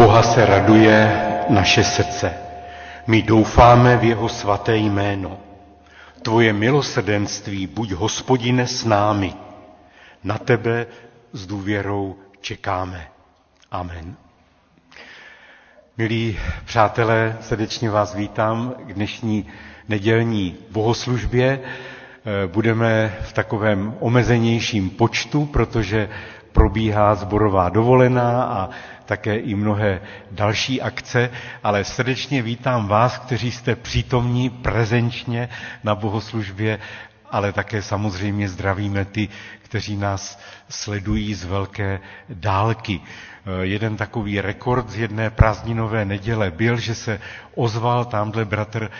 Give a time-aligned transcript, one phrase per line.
[0.00, 1.12] Boha se raduje
[1.48, 2.32] naše srdce.
[3.06, 5.38] My doufáme v jeho svaté jméno.
[6.22, 9.34] Tvoje milosrdenství buď hospodine s námi.
[10.24, 10.86] Na tebe
[11.32, 13.08] s důvěrou čekáme.
[13.70, 14.16] Amen.
[15.98, 19.46] Milí přátelé, srdečně vás vítám k dnešní
[19.88, 21.60] nedělní bohoslužbě.
[22.46, 26.08] Budeme v takovém omezenějším počtu, protože
[26.52, 28.68] probíhá zborová dovolená a
[29.06, 30.00] také i mnohé
[30.30, 31.30] další akce,
[31.62, 35.48] ale srdečně vítám vás, kteří jste přítomní prezenčně
[35.84, 36.78] na bohoslužbě,
[37.30, 39.28] ale také samozřejmě zdravíme ty,
[39.62, 43.00] kteří nás sledují z velké dálky.
[43.62, 47.20] Jeden takový rekord z jedné prázdninové neděle byl, že se
[47.54, 48.90] ozval tamhle bratr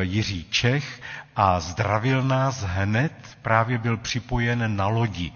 [0.00, 1.00] Jiří Čech
[1.36, 3.12] a zdravil nás hned,
[3.42, 5.32] právě byl připojen na lodi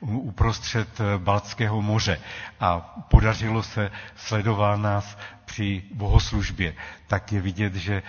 [0.00, 2.20] uprostřed Baltského moře
[2.60, 6.74] a podařilo se, sledoval nás při bohoslužbě.
[7.06, 8.02] Tak je vidět, že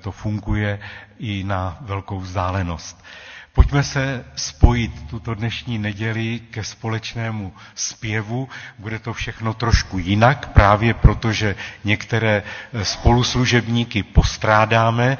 [0.00, 0.78] to funguje
[1.18, 3.04] i na velkou vzdálenost.
[3.54, 8.48] Pojďme se spojit tuto dnešní neděli ke společnému zpěvu.
[8.78, 12.42] Bude to všechno trošku jinak, právě protože některé
[12.82, 15.18] spoluslužebníky postrádáme.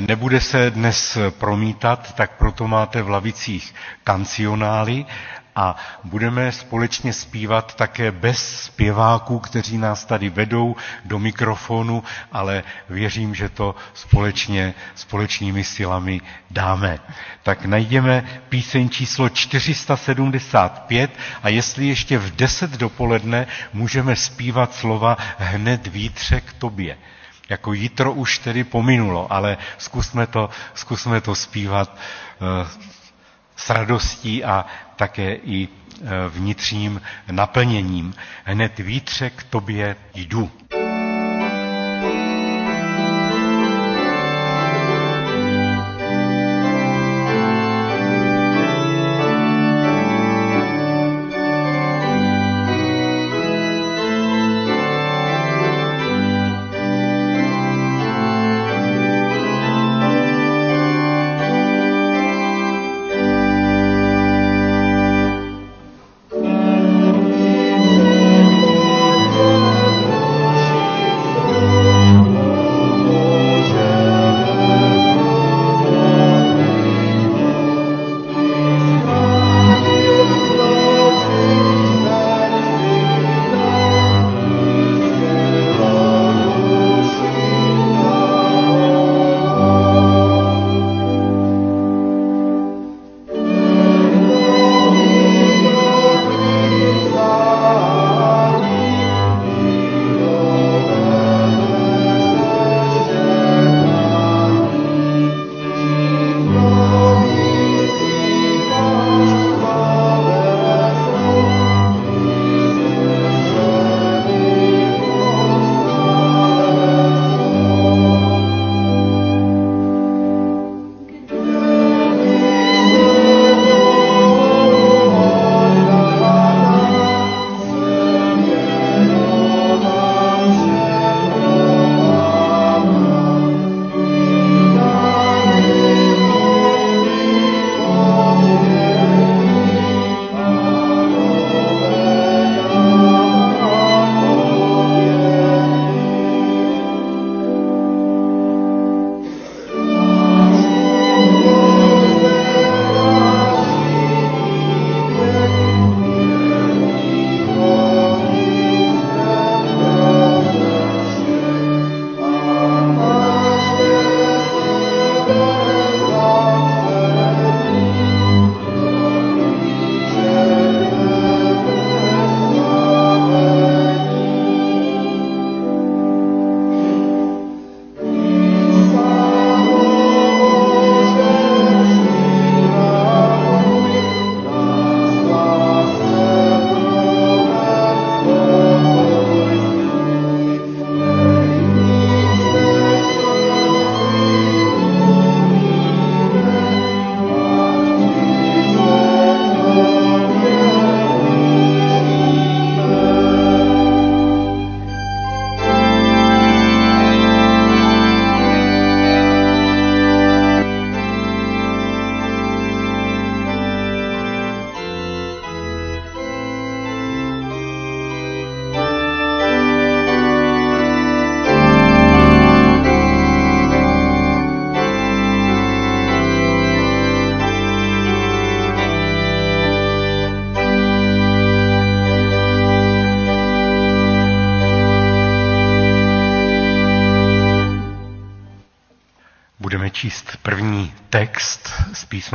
[0.00, 3.74] Nebude se dnes promítat, tak proto máte v lavicích
[4.04, 5.06] kancionály
[5.56, 13.34] a budeme společně zpívat také bez zpěváků, kteří nás tady vedou do mikrofonu, ale věřím,
[13.34, 16.98] že to společně, společnými silami dáme.
[17.42, 21.10] Tak najdeme píseň číslo 475
[21.42, 26.96] a jestli ještě v 10 dopoledne můžeme zpívat slova hned vítře k tobě.
[27.48, 31.96] Jako jitro už tedy pominulo, ale zkusme to, zkusme to zpívat
[32.62, 32.90] uh,
[33.60, 34.66] s radostí a
[34.96, 35.68] také i
[36.28, 38.14] vnitřním naplněním.
[38.44, 40.50] Hned vítře k tobě jdu.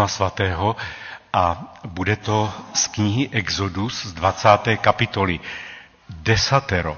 [0.05, 0.75] Písma svatého
[1.33, 4.49] a bude to z knihy Exodus z 20.
[4.81, 5.39] kapitoly.
[6.09, 6.97] Desatero.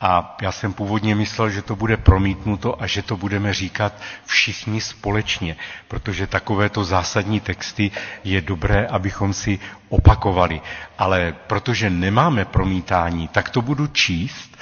[0.00, 3.92] A já jsem původně myslel, že to bude promítnuto a že to budeme říkat
[4.26, 5.56] všichni společně,
[5.88, 7.90] protože takovéto zásadní texty
[8.24, 9.58] je dobré, abychom si
[9.88, 10.60] opakovali.
[10.98, 14.56] Ale protože nemáme promítání, tak to budu číst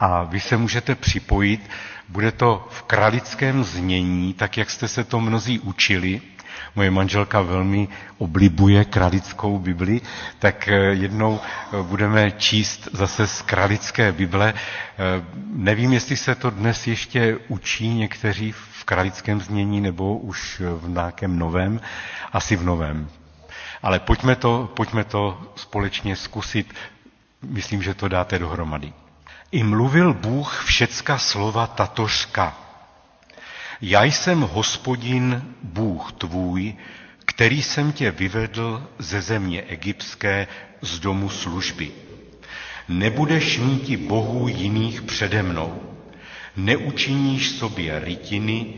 [0.00, 1.70] a vy se můžete připojit.
[2.08, 6.20] Bude to v kralickém znění, tak jak jste se to mnozí učili,
[6.76, 7.88] moje manželka velmi
[8.18, 10.00] oblibuje kralickou Bibli,
[10.38, 14.54] tak eh, jednou eh, budeme číst zase z kralické Bible.
[14.54, 20.88] Eh, nevím, jestli se to dnes ještě učí někteří v kralickém znění nebo už v
[20.88, 21.80] nějakém novém,
[22.32, 23.08] asi v novém.
[23.82, 26.74] Ale pojďme to, pojďme to společně zkusit.
[27.42, 28.92] Myslím, že to dáte dohromady.
[29.52, 32.56] I mluvil Bůh všecka slova tatořka,
[33.82, 36.74] já jsem hospodin Bůh tvůj,
[37.24, 40.46] který jsem tě vyvedl ze země egyptské
[40.82, 41.90] z domu služby.
[42.88, 45.82] Nebudeš mít bohů jiných přede mnou.
[46.56, 48.74] Neučiníš sobě rytiny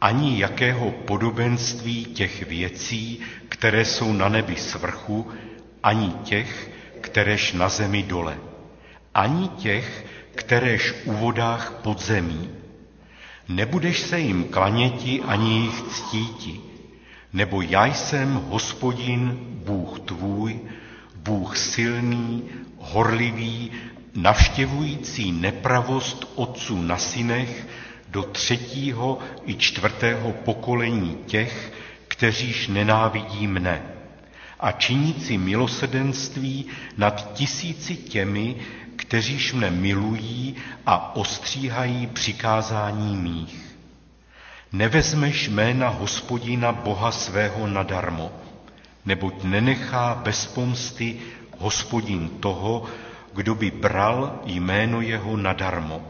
[0.00, 5.28] ani jakého podobenství těch věcí, které jsou na nebi svrchu,
[5.82, 6.70] ani těch,
[7.00, 8.38] kteréž na zemi dole,
[9.14, 12.59] ani těch, kteréž u vodách pod zemí
[13.50, 16.60] Nebudeš se jim klaněti ani jich ctíti,
[17.32, 20.60] nebo já jsem hospodin, Bůh tvůj,
[21.16, 22.44] Bůh silný,
[22.78, 23.70] horlivý,
[24.14, 27.66] navštěvující nepravost otců na synech
[28.08, 31.72] do třetího i čtvrtého pokolení těch,
[32.08, 33.82] kteříž nenávidí mne
[34.60, 36.66] a činící milosedenství
[36.96, 38.56] nad tisíci těmi,
[39.00, 40.56] kteříž mne milují
[40.86, 43.76] a ostříhají přikázání mých.
[44.72, 48.32] Nevezmeš jména hospodina Boha svého nadarmo,
[49.04, 51.16] neboť nenechá bez pomsty
[51.58, 52.84] hospodin toho,
[53.34, 56.02] kdo by bral jméno jeho nadarmo.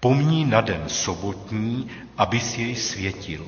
[0.00, 3.46] Pomní na den sobotní, abys jej světil.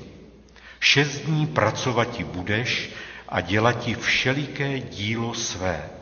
[0.81, 2.91] Šest dní pracovati budeš
[3.29, 5.98] a dělati všeliké dílo své.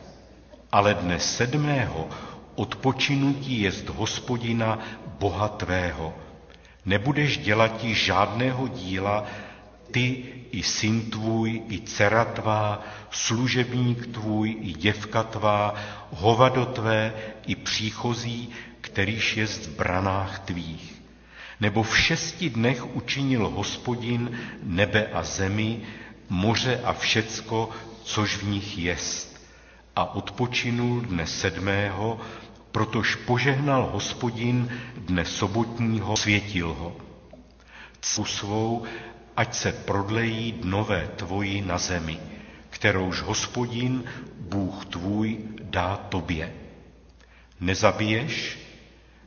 [0.77, 2.05] Ale dne sedmého
[2.55, 4.79] odpočinutí jest hospodina
[5.19, 6.13] Boha tvého.
[6.85, 9.25] Nebudeš dělati žádného díla,
[9.91, 15.75] ty i syn tvůj, i dcera tvá, služebník tvůj, i děvka tvá,
[16.13, 17.13] hovado tvé,
[17.47, 18.49] i příchozí,
[18.81, 20.95] kterýž jest v branách tvých.
[21.61, 25.81] Nebo v šesti dnech učinil hospodin nebe a zemi,
[26.29, 27.71] moře a všecko,
[28.05, 29.36] což v nich jest.
[29.97, 32.21] A odpočinul dne sedmého,
[32.73, 36.97] protož požehnal hospodin dne sobotního, světil ho.
[38.01, 38.85] Cpu svou,
[39.37, 42.19] ať se prodlejí dnové tvoji na zemi,
[42.71, 44.05] kterouž hospodin,
[44.41, 46.53] Bůh tvůj, dá tobě.
[47.61, 48.59] Nezabiješ,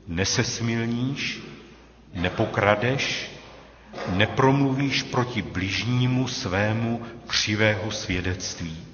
[0.08, 1.40] nesesmilníš,
[2.14, 3.32] nepokradeš,
[4.08, 8.89] nepromluvíš proti bližnímu svému křivého svědectví.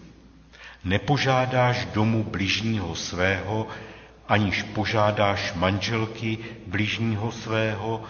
[0.86, 3.68] Nepožádáš domu bližního svého,
[4.28, 6.38] aniž požádáš manželky
[6.68, 8.04] bližního svého,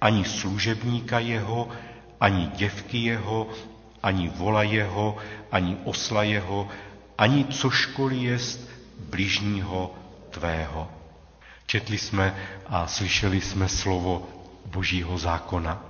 [0.00, 1.68] ani služebníka jeho,
[2.20, 3.48] ani děvky jeho,
[4.02, 5.16] ani vola jeho,
[5.52, 6.68] ani osla jeho,
[7.18, 9.94] ani cožkoliv jest bližního
[10.30, 10.88] tvého.
[11.66, 12.34] Četli jsme
[12.66, 14.28] a slyšeli jsme slovo
[14.66, 15.82] Božího zákona.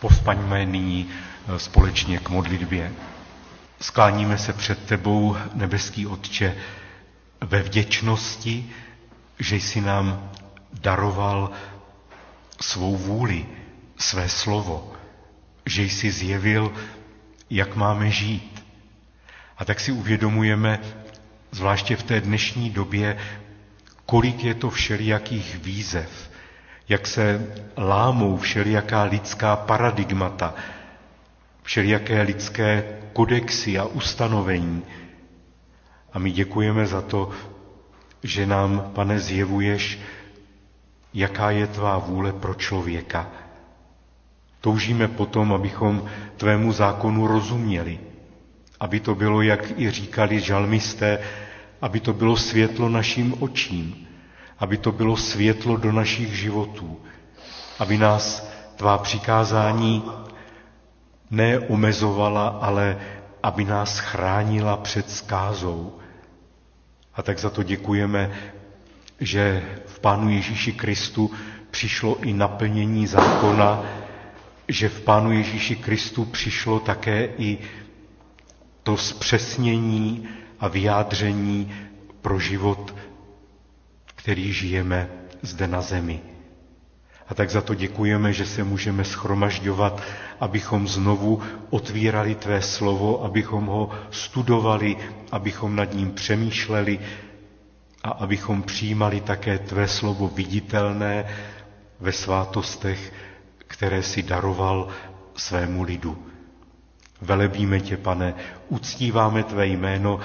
[0.00, 2.92] Povstaňme nyní e, společně k modlitbě.
[3.80, 6.56] Skláníme se před tebou, nebeský Otče,
[7.40, 8.70] ve vděčnosti,
[9.38, 10.30] že jsi nám
[10.80, 11.50] daroval
[12.60, 13.46] svou vůli,
[13.96, 14.92] své slovo,
[15.66, 16.72] že jsi zjevil,
[17.50, 18.64] jak máme žít.
[19.58, 20.80] A tak si uvědomujeme,
[21.50, 23.18] zvláště v té dnešní době,
[24.06, 26.30] kolik je to všelijakých výzev,
[26.88, 30.54] jak se lámou všelijaká lidská paradigmata,
[31.62, 32.84] všelijaké lidské
[33.18, 34.82] kodexy a ustanovení,
[36.12, 37.30] a my děkujeme za to,
[38.22, 39.98] že nám, pane, zjevuješ,
[41.14, 43.26] jaká je tvá vůle pro člověka.
[44.60, 46.06] Toužíme potom, abychom
[46.36, 47.98] tvému zákonu rozuměli,
[48.80, 51.18] aby to bylo, jak i říkali žalmisté,
[51.82, 54.06] aby to bylo světlo našim očím,
[54.58, 57.00] aby to bylo světlo do našich životů,
[57.78, 58.46] aby nás
[58.76, 60.02] tvá přikázání
[61.30, 62.98] neomezovala, ale
[63.42, 65.98] aby nás chránila před skázou,
[67.14, 68.30] a tak za to děkujeme,
[69.20, 71.30] že v Pánu Ježíši Kristu
[71.70, 73.82] přišlo i naplnění zákona
[74.68, 77.58] že v Pánu Ježíši Kristu přišlo také i
[78.82, 80.28] to zpřesnění
[80.60, 81.74] a vyjádření
[82.20, 82.94] pro život,
[84.04, 85.08] který žijeme
[85.42, 86.20] zde na zemi.
[87.28, 90.02] A tak za to děkujeme, že se můžeme schromažďovat,
[90.40, 94.96] abychom znovu otvírali Tvé slovo, abychom ho studovali,
[95.32, 96.98] abychom nad ním přemýšleli
[98.02, 101.24] a abychom přijímali také Tvé slovo viditelné
[102.00, 103.12] ve svátostech,
[103.66, 104.88] které si daroval
[105.36, 106.26] svému lidu.
[107.20, 108.34] Velebíme tě, pane,
[108.68, 110.20] uctíváme tvé jméno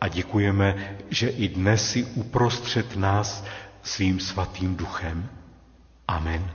[0.00, 3.44] a děkujeme, že i dnes si uprostřed nás
[3.82, 5.28] svým svatým duchem.
[6.08, 6.50] Amen.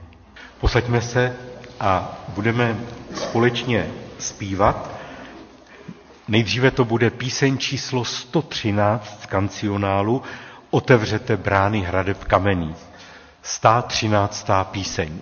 [0.60, 1.36] Posaďme se
[1.80, 2.78] a budeme
[3.16, 4.90] společně zpívat.
[6.28, 10.24] Nejdříve to bude píseň číslo 113 z kancionálu
[10.70, 12.76] Otevřete brány hradeb kamený.
[13.44, 14.48] 113.
[14.72, 15.22] píseň.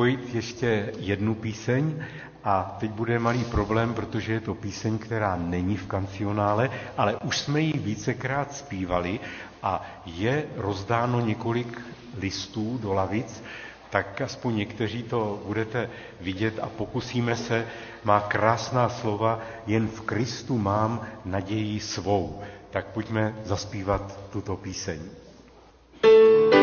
[0.00, 2.04] Připojit ještě jednu píseň
[2.44, 7.38] a teď bude malý problém, protože je to píseň, která není v kancionále, ale už
[7.38, 9.20] jsme ji vícekrát zpívali
[9.62, 11.80] a je rozdáno několik
[12.20, 13.42] listů do lavic,
[13.90, 15.90] tak aspoň někteří to budete
[16.20, 17.66] vidět a pokusíme se.
[18.04, 22.40] Má krásná slova, jen v Kristu mám naději svou.
[22.70, 25.00] Tak pojďme zaspívat tuto píseň.
[26.02, 26.59] noci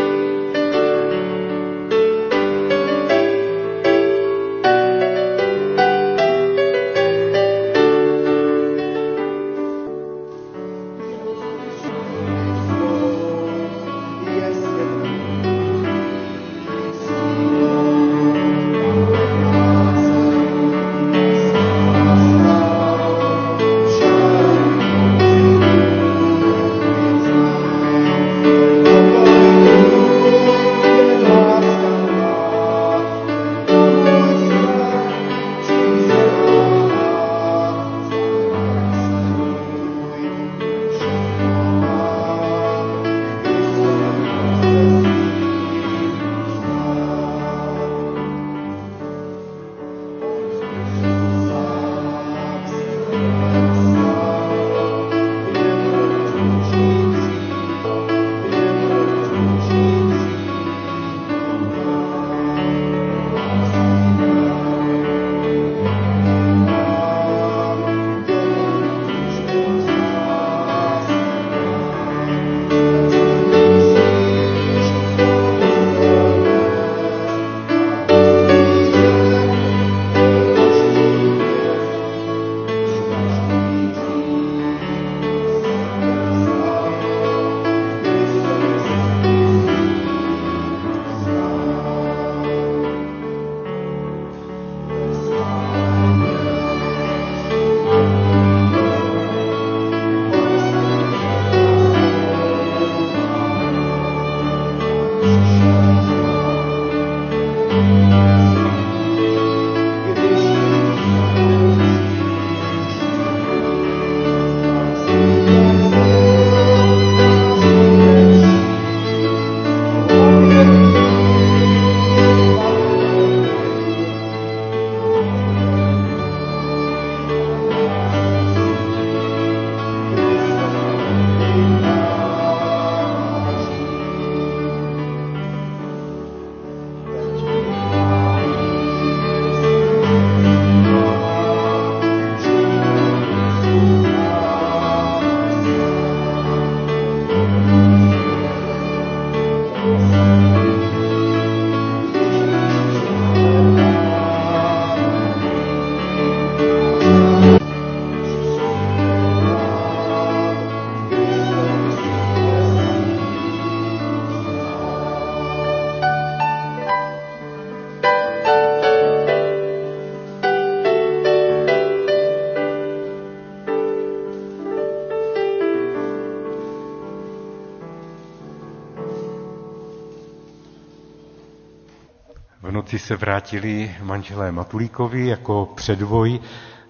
[183.08, 186.40] se vrátili manželé Matulíkovi jako předvoj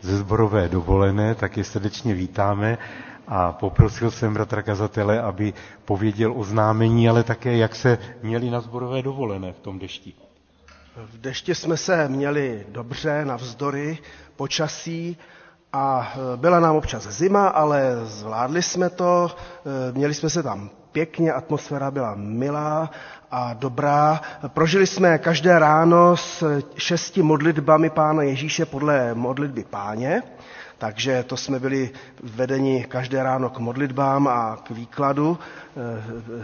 [0.01, 2.77] ze zborové dovolené, tak je srdečně vítáme.
[3.27, 5.53] A poprosil jsem bratra kazatele, aby
[5.85, 10.13] pověděl oznámení, ale také, jak se měli na zborové dovolené v tom dešti.
[10.95, 13.97] V dešti jsme se měli dobře, navzdory
[14.35, 15.17] počasí.
[15.73, 19.35] A e, byla nám občas zima, ale zvládli jsme to,
[19.89, 22.89] e, měli jsme se tam pěkně, atmosféra byla milá
[23.31, 24.21] a dobrá.
[24.47, 30.23] Prožili jsme každé ráno s šesti modlitbami Pána Ježíše podle modlitby Páně.
[30.77, 31.89] Takže to jsme byli
[32.23, 35.79] vedeni každé ráno k modlitbám a k výkladu eh,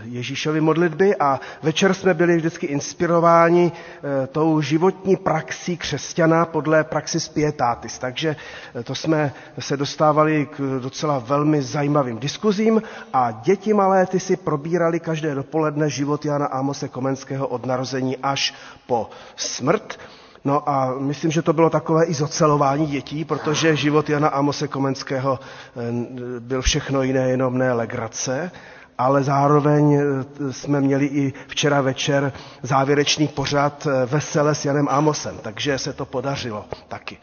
[0.04, 7.30] Ježíšovy modlitby a večer jsme byli vždycky inspirováni eh, tou životní praxí křesťana podle praxis
[7.30, 7.98] pietatis.
[8.00, 8.36] Takže
[8.76, 12.82] eh, to jsme se dostávali k docela velmi zajímavým diskuzím
[13.14, 18.54] a děti malé ty si probírali každé dopoledne život Jana Amose Komenského od narození až
[18.88, 20.00] po smrt.
[20.46, 25.40] No a myslím, že to bylo takové i zocelování dětí, protože život Jana Amose Komenského
[25.40, 28.52] eh, byl všechno jiné, jenom ne legrace,
[28.98, 35.38] ale zároveň eh, jsme měli i včera večer závěrečný pořad eh, Vesele s Janem Amosem,
[35.42, 37.18] takže se to podařilo taky.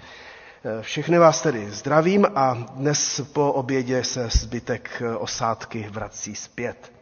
[0.81, 7.00] Všechny vás tedy zdravím a dnes po obědě se zbytek osádky vrací zpět.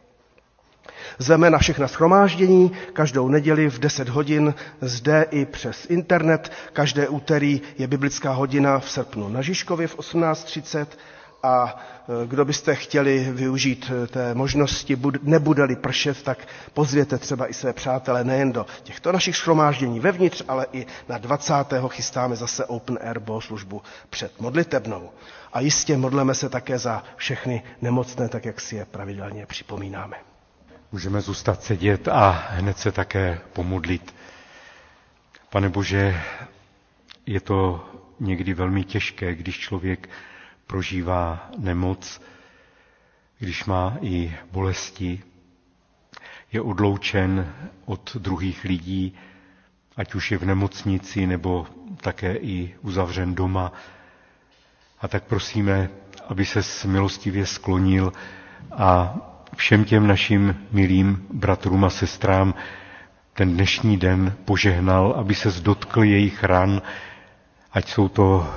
[1.17, 6.51] Zveme na všechna schromáždění každou neděli v 10 hodin zde i přes internet.
[6.73, 10.85] Každé úterý je biblická hodina v srpnu na Žižkově v 18.30
[11.43, 11.75] a
[12.23, 17.73] e, kdo byste chtěli využít e, té možnosti, nebude-li pršet, tak pozvěte třeba i své
[17.73, 21.53] přátele nejen do těchto našich schromáždění vevnitř, ale i na 20.
[21.87, 25.09] chystáme zase Open Air bohoslužbu před modlitebnou.
[25.53, 30.28] A jistě modleme se také za všechny nemocné, tak jak si je pravidelně připomínáme.
[30.91, 34.15] Můžeme zůstat sedět a hned se také pomodlit.
[35.49, 36.21] Pane Bože,
[37.25, 40.09] je to někdy velmi těžké, když člověk
[40.67, 42.21] prožívá nemoc,
[43.39, 45.21] když má i bolesti,
[46.51, 47.53] je odloučen
[47.85, 49.15] od druhých lidí,
[49.97, 51.67] ať už je v nemocnici nebo
[52.01, 53.73] také i uzavřen doma.
[54.99, 55.89] A tak prosíme,
[56.27, 58.13] aby se milostivě sklonil
[58.71, 59.17] a
[59.59, 62.53] všem těm našim milým bratrům a sestrám
[63.33, 66.81] ten dnešní den požehnal, aby se dotkl jejich ran,
[67.73, 68.47] ať jsou to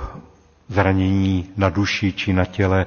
[0.68, 2.86] zranění na duši či na těle,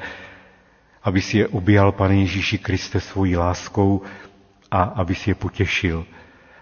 [1.04, 4.02] aby si je objal, Pane Ježíši Kriste, svojí láskou
[4.72, 6.06] a aby si je potěšil.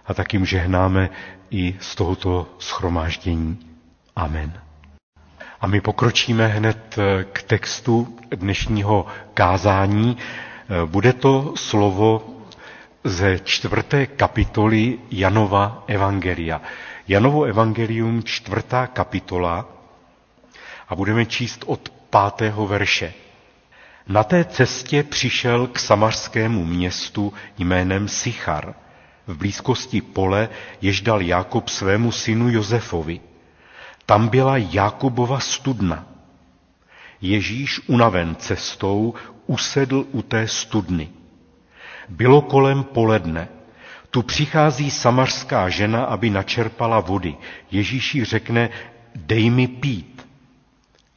[0.06, 1.10] A tak jim žehnáme
[1.52, 3.60] i z tohoto schromáždění.
[4.16, 4.54] Amen.
[5.62, 6.96] A my pokročíme hned
[7.32, 10.18] k textu dnešního kázání.
[10.86, 12.30] Bude to slovo
[13.04, 16.62] ze čtvrté kapitoly Janova Evangelia.
[17.08, 19.66] Janovo Evangelium, čtvrtá kapitola,
[20.90, 23.14] a budeme číst od pátého verše.
[24.08, 28.74] Na té cestě přišel k samařskému městu jménem Sichar,
[29.28, 30.50] v blízkosti pole,
[30.82, 33.20] jež dal Jákob svému synu Josefovi.
[34.06, 36.13] Tam byla Jákobova studna.
[37.24, 39.14] Ježíš unaven cestou
[39.48, 41.10] usedl u té studny.
[42.10, 43.48] Bylo kolem poledne.
[44.12, 47.36] Tu přichází samařská žena, aby načerpala vody.
[47.72, 48.70] Ježíši řekne,
[49.16, 50.28] dej mi pít.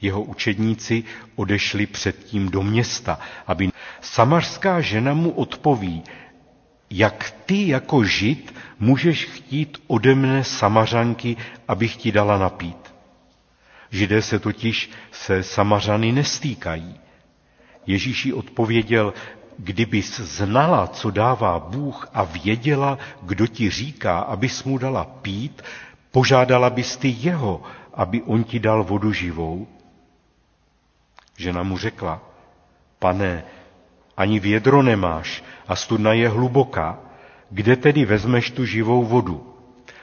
[0.01, 1.05] Jeho učedníci
[1.37, 6.03] odešli předtím do města, aby samařská žena mu odpoví,
[6.91, 11.37] jak ty jako žid můžeš chtít ode mne samařanky,
[11.69, 12.86] abych ti dala napít.
[13.91, 17.01] Židé se totiž se samařany nestýkají.
[17.87, 19.15] Ježíši odpověděl,
[19.59, 25.63] kdybys znala, co dává Bůh a věděla, kdo ti říká, abys mu dala pít,
[26.11, 27.63] požádala bys ty jeho,
[27.95, 29.69] aby on ti dal vodu živou?
[31.37, 32.23] Žena mu řekla,
[32.99, 33.45] pane,
[34.17, 36.99] ani vědro nemáš a studna je hluboká.
[37.51, 39.55] Kde tedy vezmeš tu živou vodu?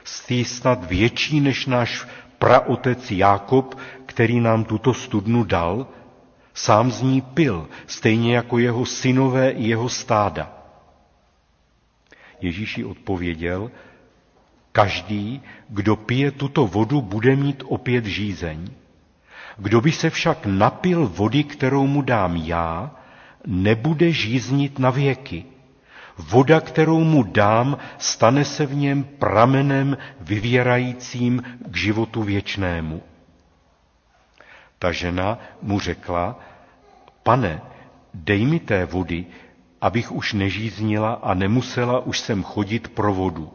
[0.04, 2.06] Jsi snad větší než náš
[2.44, 5.86] praotec Jákob, který nám tuto studnu dal,
[6.54, 10.52] Sám z ní pil, stejně jako jeho synové i jeho stáda.
[12.40, 13.70] Ježíši odpověděl,
[14.72, 18.70] každý, kdo pije tuto vodu, bude mít opět žízeň.
[19.56, 22.90] Kdo by se však napil vody, kterou mu dám já,
[23.46, 25.44] nebude žíznit na věky.
[26.18, 33.02] Voda, kterou mu dám, stane se v něm pramenem vyvěrajícím k životu věčnému.
[34.78, 36.40] Ta žena mu řekla,
[37.22, 37.60] pane,
[38.14, 39.26] dej mi té vody,
[39.80, 43.52] abych už nežíznila a nemusela už sem chodit pro vodu.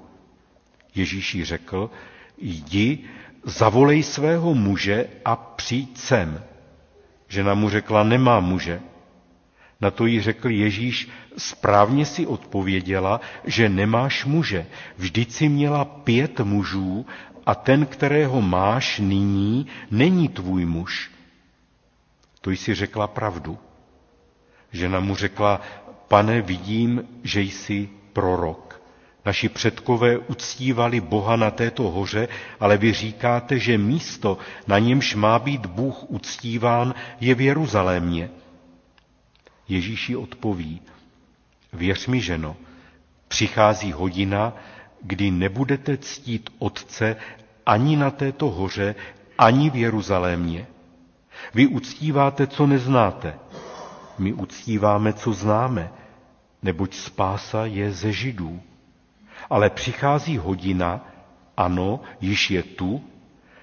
[0.96, 1.90] Ježíš jí řekl,
[2.38, 3.00] jdi,
[3.44, 6.44] zavolej svého muže a přijď sem.
[7.28, 8.82] Žena mu řekla, nemá muže.
[9.82, 14.66] Na to jí řekl Ježíš, správně si odpověděla, že nemáš muže.
[14.98, 17.06] Vždyť si měla pět mužů
[17.46, 21.12] a ten, kterého máš nyní, není tvůj muž.
[22.42, 23.58] To jsi řekla pravdu.
[24.72, 25.62] Žena mu řekla,
[26.08, 28.82] pane, vidím, že jsi prorok.
[29.26, 32.28] Naši předkové uctívali Boha na této hoře,
[32.60, 34.38] ale vy říkáte, že místo,
[34.68, 38.30] na němž má být Bůh uctíván, je v Jeruzalémě.
[39.70, 40.82] Ježíši odpoví,
[41.74, 42.56] věř mi, ženo,
[43.28, 44.54] přichází hodina,
[45.02, 47.16] kdy nebudete ctít Otce
[47.66, 48.96] ani na této hoře,
[49.38, 50.68] ani v Jeruzalémě.
[51.54, 53.40] Vy uctíváte, co neznáte.
[54.18, 55.92] My uctíváme, co známe,
[56.64, 58.62] neboť spása je ze židů.
[59.50, 61.08] Ale přichází hodina,
[61.58, 63.04] ano, již je tu,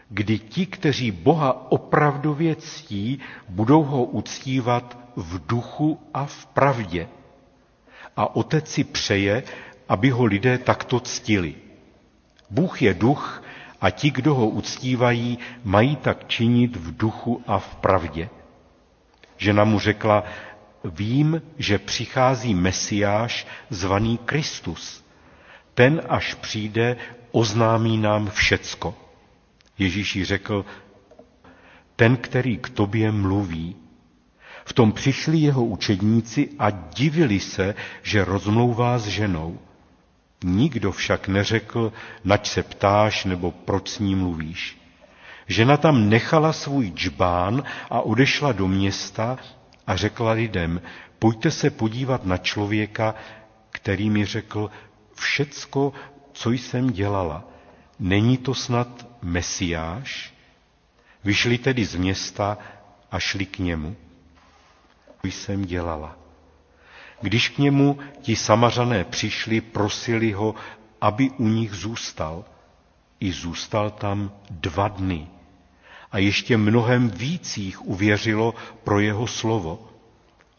[0.08, 7.08] kdy ti, kteří Boha opravdově ctí, budou ho uctívat v duchu a v pravdě.
[8.16, 9.42] A otec si přeje,
[9.88, 11.54] aby ho lidé takto ctili.
[12.50, 13.42] Bůh je duch
[13.80, 18.28] a ti, kdo ho uctívají, mají tak činit v duchu a v pravdě.
[19.36, 20.24] Žena mu řekla,
[20.84, 25.04] vím, že přichází Mesiáš zvaný Kristus.
[25.74, 26.96] Ten, až přijde,
[27.32, 28.94] oznámí nám všecko.
[29.78, 30.64] Ježíš jí řekl,
[31.96, 33.76] ten, který k tobě mluví.
[34.64, 39.58] V tom přišli jeho učedníci a divili se, že rozmlouvá s ženou.
[40.44, 41.92] Nikdo však neřekl,
[42.24, 44.78] nač se ptáš nebo proč s ní mluvíš.
[45.46, 49.38] Žena tam nechala svůj džbán a odešla do města
[49.86, 50.80] a řekla lidem,
[51.18, 53.14] pojďte se podívat na člověka,
[53.70, 54.70] který mi řekl,
[55.14, 55.92] všecko,
[56.32, 57.44] co jsem dělala,
[57.98, 60.30] není to snad Mesiáš?
[61.24, 62.58] Vyšli tedy z města
[63.10, 63.96] a šli k němu.
[65.22, 66.16] Co jsem dělala.
[67.20, 70.54] Když k němu ti samařané přišli, prosili ho,
[71.00, 72.44] aby u nich zůstal.
[73.20, 75.26] I zůstal tam dva dny.
[76.12, 79.88] A ještě mnohem víc jich uvěřilo pro jeho slovo.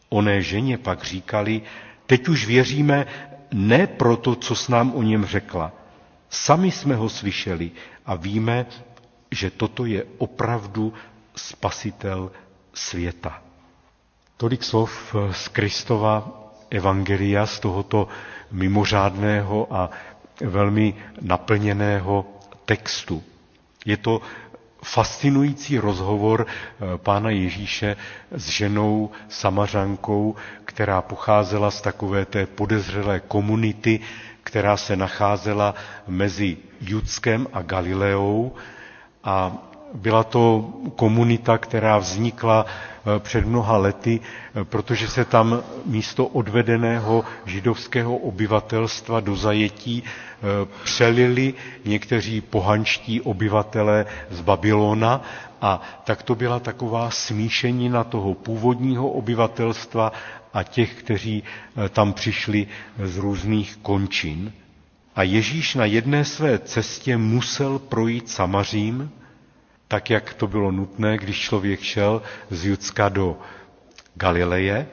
[0.08, 1.62] Oné ženě pak říkali,
[2.06, 3.06] teď už věříme
[3.52, 5.72] ne proto, co s nám o něm řekla.
[6.30, 7.70] Sami jsme ho slyšeli
[8.06, 8.66] a víme,
[9.30, 10.92] že toto je opravdu
[11.36, 12.30] spasitel
[12.74, 13.42] světa.
[14.36, 16.30] Tolik slov z Kristova
[16.70, 18.08] evangelia, z tohoto
[18.50, 19.90] mimořádného a
[20.40, 22.26] velmi naplněného
[22.64, 23.22] textu.
[23.86, 24.20] Je to
[24.84, 27.96] fascinující rozhovor eh, pána Ježíše
[28.30, 34.00] s ženou Samařankou, která pocházela z takové té podezřelé komunity,
[34.48, 35.74] která se nacházela
[36.08, 38.52] mezi Judskem a Galileou.
[39.24, 39.52] A
[39.94, 47.24] byla to komunita, která vznikla eh, před mnoha lety, eh, protože se tam místo odvedeného
[47.46, 50.46] židovského obyvatelstva do zajetí eh,
[50.84, 55.20] přelili někteří pohanští obyvatelé z Babylona.
[55.60, 60.12] A tak to byla taková smíšenina toho původního obyvatelstva
[60.58, 61.42] a těch, kteří
[61.90, 62.66] tam přišli
[63.04, 64.52] z různých končin.
[65.16, 69.10] A Ježíš na jedné své cestě musel projít Samařím,
[69.88, 73.38] tak jak to bylo nutné, když člověk šel z Judska do
[74.14, 74.86] Galileje.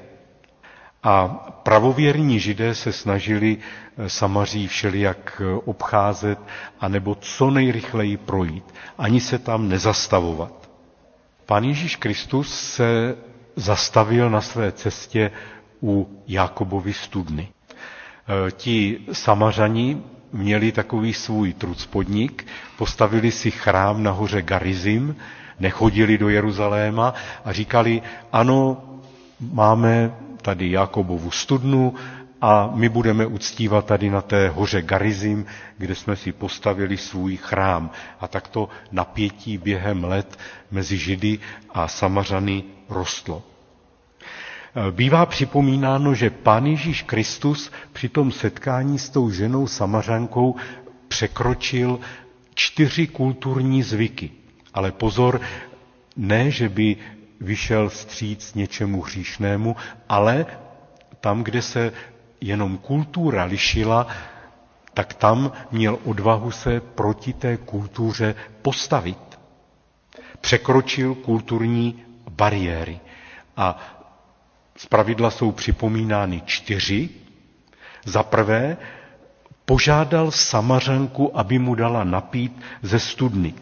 [1.03, 1.27] A
[1.63, 3.57] pravověrní židé se snažili
[3.97, 6.39] eh, Samaří všelijak eh, obcházet,
[6.79, 10.69] anebo co nejrychleji projít, ani se tam nezastavovat.
[11.45, 13.15] Pán Ježíš Kristus se
[13.55, 15.31] zastavil na své cestě
[15.85, 17.47] u Jakobovy studny.
[17.47, 20.01] Eh, ti samařani
[20.33, 25.15] měli takový svůj trucpodnik, postavili si chrám na hoře Garizim,
[25.59, 27.13] nechodili do Jeruzaléma
[27.45, 28.81] a říkali, ano,
[29.39, 31.93] máme tady Jakobovu studnu
[32.41, 35.45] a my budeme uctívat tady na té hoře Garizim,
[35.77, 37.89] kde jsme si postavili svůj chrám.
[38.19, 40.39] A takto napětí během let
[40.71, 43.54] mezi Židy a Samařany rostlo.
[44.91, 50.55] Bývá připomínáno, že Pán Ježíš Kristus při tom setkání s tou ženou samařankou
[51.07, 51.99] překročil
[52.53, 54.31] čtyři kulturní zvyky.
[54.73, 55.41] Ale pozor,
[56.17, 56.95] ne, že by
[57.41, 59.75] vyšel stříc něčemu hříšnému,
[60.09, 60.45] ale
[61.19, 61.91] tam, kde se
[62.41, 64.07] jenom kultura lišila,
[64.93, 69.39] tak tam měl odvahu se proti té kultuře postavit.
[70.41, 72.99] Překročil kulturní bariéry.
[73.57, 73.94] A
[74.77, 77.09] z pravidla jsou připomínány čtyři.
[78.05, 78.77] Za prvé,
[79.65, 83.53] požádal samařanku, aby mu dala napít ze studny.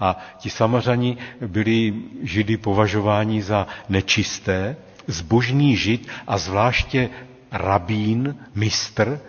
[0.00, 7.10] A ti samařani byli židy považováni za nečisté, zbožný žid a zvláště
[7.52, 9.20] rabín, mistr,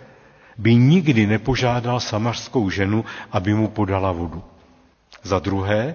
[0.58, 4.42] by nikdy nepožádal samařskou ženu, aby mu podala vodu.
[5.22, 5.94] Za druhé,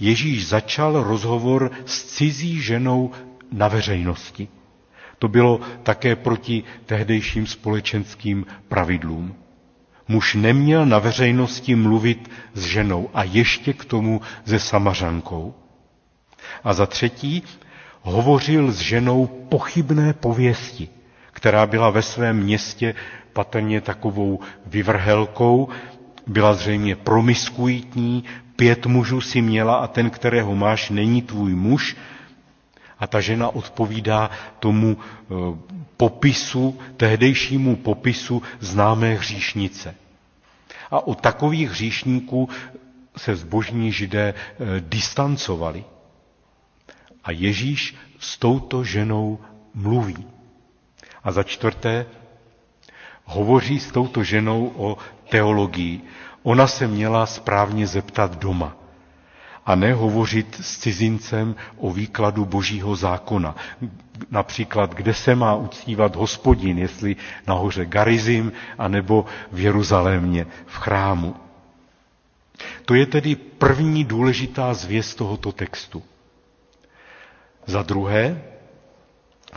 [0.00, 3.10] Ježíš začal rozhovor s cizí ženou
[3.52, 4.48] na veřejnosti.
[5.18, 9.34] To bylo také proti tehdejším společenským pravidlům.
[10.08, 15.54] Muž neměl na veřejnosti mluvit s ženou a ještě k tomu se samařankou.
[16.64, 17.42] A za třetí,
[18.02, 20.88] hovořil s ženou pochybné pověsti,
[21.32, 22.94] která byla ve svém městě
[23.32, 25.68] patrně takovou vyvrhelkou,
[26.26, 28.24] byla zřejmě promiskuitní,
[28.56, 31.96] pět mužů si měla a ten, kterého máš, není tvůj muž.
[32.98, 34.30] A ta žena odpovídá
[34.60, 35.34] tomu eh,
[35.96, 39.94] popisu, tehdejšímu popisu známé hříšnice.
[40.90, 42.48] A od takových hříšníků
[43.16, 45.84] se zbožní židé eh, distancovali.
[47.24, 49.38] A Ježíš s touto ženou
[49.74, 50.26] mluví.
[51.24, 52.06] A za čtvrté,
[53.24, 54.96] hovoří s touto ženou o
[55.30, 56.00] teologii.
[56.42, 58.85] Ona se měla správně zeptat doma
[59.66, 63.56] a ne hovořit s cizincem o výkladu božího zákona.
[64.30, 71.36] Například, kde se má uctívat hospodin, jestli nahoře Garizim, anebo v Jeruzalémě, v chrámu.
[72.84, 76.02] To je tedy první důležitá zvěst tohoto textu.
[77.66, 78.42] Za druhé,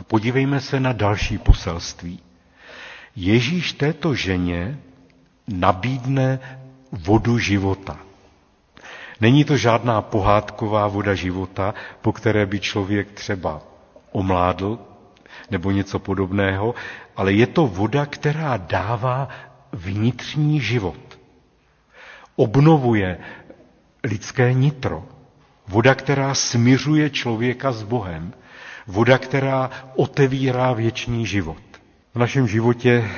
[0.06, 2.20] podívejme se na další poselství.
[3.16, 4.78] Ježíš této ženě
[5.48, 6.38] nabídne
[6.92, 8.09] vodu života.
[9.20, 13.62] Není to žádná pohádková voda života, po které by člověk třeba
[14.12, 14.78] omládl
[15.50, 16.74] nebo něco podobného,
[17.16, 19.28] ale je to voda, která dává
[19.72, 21.18] vnitřní život.
[22.36, 23.18] Obnovuje
[24.04, 25.04] lidské nitro.
[25.68, 28.32] Voda, která smiřuje člověka s Bohem.
[28.86, 31.62] Voda, která otevírá věčný život.
[32.14, 33.10] V našem životě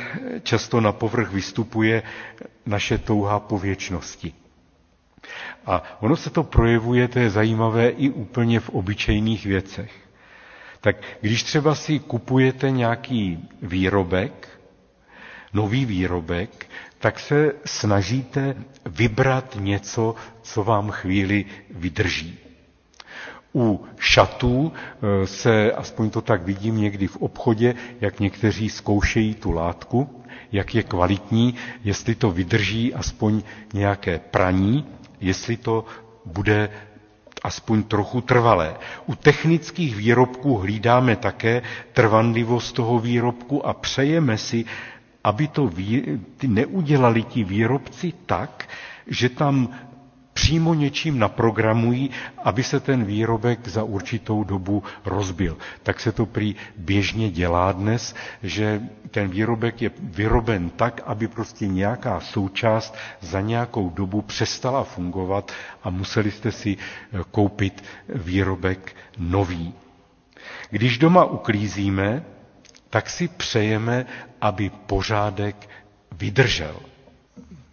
[0.42, 2.02] často na povrch vystupuje
[2.66, 4.41] naše touha po věčnosti.
[5.66, 9.92] A ono se to projevuje, to je zajímavé, i úplně v obyčejných věcech.
[10.80, 14.48] Tak když třeba si kupujete nějaký výrobek,
[15.52, 16.66] nový výrobek,
[16.98, 18.54] tak se snažíte
[18.86, 22.38] vybrat něco, co vám chvíli vydrží.
[23.54, 29.50] U šatů eh, se, aspoň to tak vidím někdy v obchodě, jak někteří zkoušejí tu
[29.50, 31.54] látku, jak je kvalitní,
[31.84, 33.42] jestli to vydrží aspoň
[33.74, 34.86] nějaké praní,
[35.22, 35.84] jestli to
[36.24, 36.70] bude
[37.42, 38.74] aspoň trochu trvalé.
[39.06, 44.64] U technických výrobků hlídáme také trvanlivost toho výrobku a přejeme si,
[45.24, 45.70] aby to
[46.36, 48.68] ty neudělali ti výrobci tak,
[49.06, 49.68] že tam
[50.32, 52.10] přímo něčím naprogramují,
[52.44, 55.58] aby se ten výrobek za určitou dobu rozbil.
[55.82, 61.66] Tak se to prý běžně dělá dnes, že ten výrobek je vyroben tak, aby prostě
[61.66, 69.74] nějaká součást za nějakou dobu přestala fungovat a museli jste si eh, koupit výrobek nový.
[70.70, 72.24] Když doma uklízíme,
[72.90, 74.06] tak si přejeme,
[74.40, 75.68] aby pořádek
[76.12, 76.91] vydržel.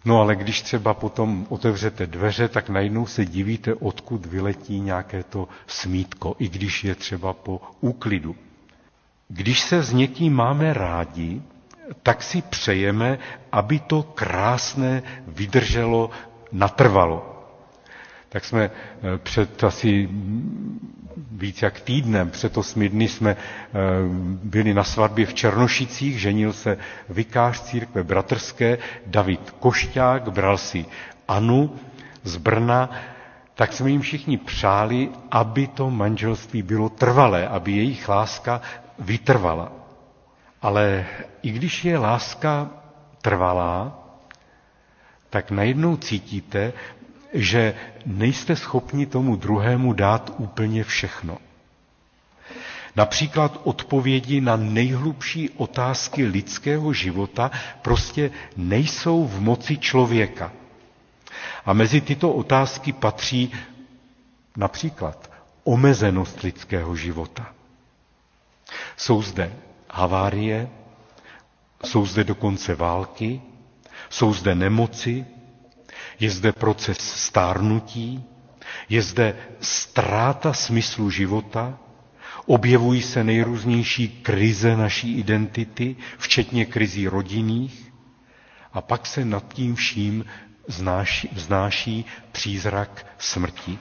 [0.04, 5.48] No ale když třeba potom otevřete dveře, tak najednou se divíte, odkud vyletí nějaké to
[5.66, 8.36] smítko, i když je třeba po úklidu.
[9.28, 11.42] Když se s někým máme rádi,
[12.02, 13.18] tak si přejeme,
[13.52, 16.10] aby to krásné vydrželo
[16.52, 17.39] natrvalo.
[18.32, 20.08] Tak jsme eh, před asi
[21.32, 23.36] víc jak týdnem, před osmi dny jsme eh,
[24.42, 30.84] byli na svatbě v Černošicích, ženil se vikář církve bratrské David Košťák, bral si
[31.28, 31.76] Anu
[32.24, 32.90] z Brna,
[33.54, 38.60] tak jsme jim všichni přáli, aby to manželství bylo trvalé, aby jejich láska
[38.98, 39.72] vytrvala.
[40.62, 41.06] Ale
[41.42, 42.70] i když je láska
[43.22, 43.98] trvalá,
[45.30, 46.72] tak najednou cítíte,
[47.32, 47.74] že
[48.06, 51.38] nejste schopni tomu druhému dát úplně všechno.
[52.96, 57.50] Například odpovědi na nejhlubší otázky lidského života
[57.82, 60.52] prostě nejsou v moci člověka.
[61.66, 63.52] A mezi tyto otázky patří
[64.56, 65.30] například
[65.64, 67.52] omezenost lidského života.
[68.96, 69.52] Jsou zde
[69.90, 70.68] havárie,
[71.84, 73.40] jsou zde dokonce války,
[74.10, 75.26] jsou zde nemoci,
[76.20, 78.24] je zde proces stárnutí,
[78.88, 81.78] je zde ztráta smyslu života,
[82.46, 87.90] objevují se nejrůznější krize naší identity, včetně krizí rodinných,
[88.72, 90.24] A pak se nad tím vším
[90.68, 93.78] vznáší, vznáší přízrak smrti.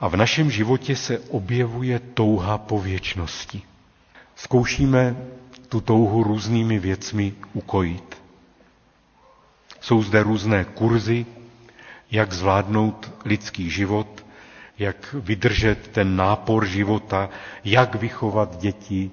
[0.00, 3.62] A v našem životě se objevuje touha po věčnosti.
[4.36, 5.16] Zkoušíme
[5.68, 8.16] tu touhu různými věcmi ukojit.
[9.80, 11.26] Jsou zde různé kurzy,
[12.10, 14.26] jak zvládnout lidský život,
[14.78, 17.28] jak vydržet ten nápor života,
[17.64, 19.10] jak vychovat děti,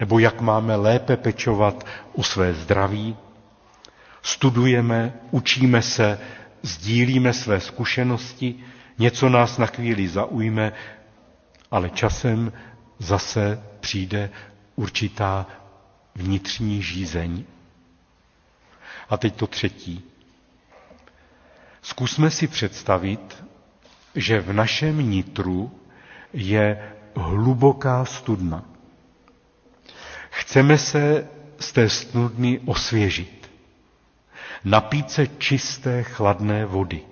[0.00, 3.16] nebo jak máme lépe pečovat o své zdraví.
[4.22, 6.18] Studujeme, učíme se,
[6.62, 8.54] sdílíme své zkušenosti,
[8.98, 10.72] něco nás na chvíli zaujme,
[11.70, 12.52] ale časem
[12.98, 14.30] zase přijde
[14.76, 15.46] určitá
[16.14, 17.44] vnitřní žízeň.
[19.10, 20.09] A teď to třetí.
[21.82, 23.44] Zkusme si představit,
[24.14, 25.80] že v našem nitru
[26.32, 28.64] je hluboká studna.
[30.30, 31.28] Chceme se
[31.60, 33.50] z té studny osvěžit,
[34.64, 37.02] napít se čisté chladné vody.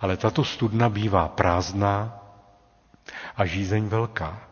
[0.00, 2.18] Ale tato studna bývá prázdná
[3.36, 4.48] a žízeň velká.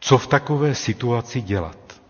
[0.00, 2.00] Co v takové situaci dělat?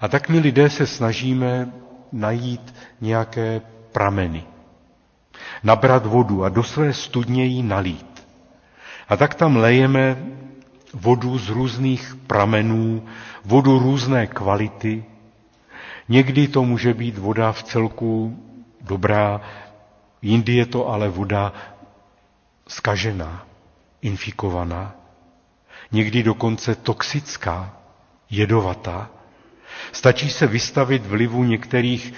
[0.00, 1.72] A tak my lidé se snažíme
[2.12, 3.60] najít nějaké
[3.94, 4.42] prameny.
[5.62, 8.26] Nabrat vodu a do své studně ji nalít.
[9.08, 10.16] A tak tam lejeme
[10.94, 13.06] vodu z různých pramenů,
[13.44, 15.04] vodu různé kvality.
[16.08, 18.38] Někdy to může být voda v celku
[18.80, 19.40] dobrá,
[20.22, 21.52] jindy je to ale voda
[22.68, 23.46] skažená,
[24.02, 24.94] infikovaná.
[25.92, 27.76] Někdy dokonce toxická,
[28.30, 29.10] jedovatá.
[29.92, 32.14] Stačí se vystavit vlivu některých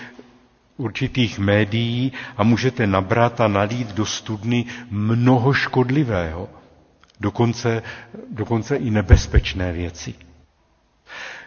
[0.76, 6.48] určitých médií a můžete nabrat a nalít do studny mnoho škodlivého,
[7.20, 7.82] dokonce,
[8.30, 10.14] dokonce i nebezpečné věci.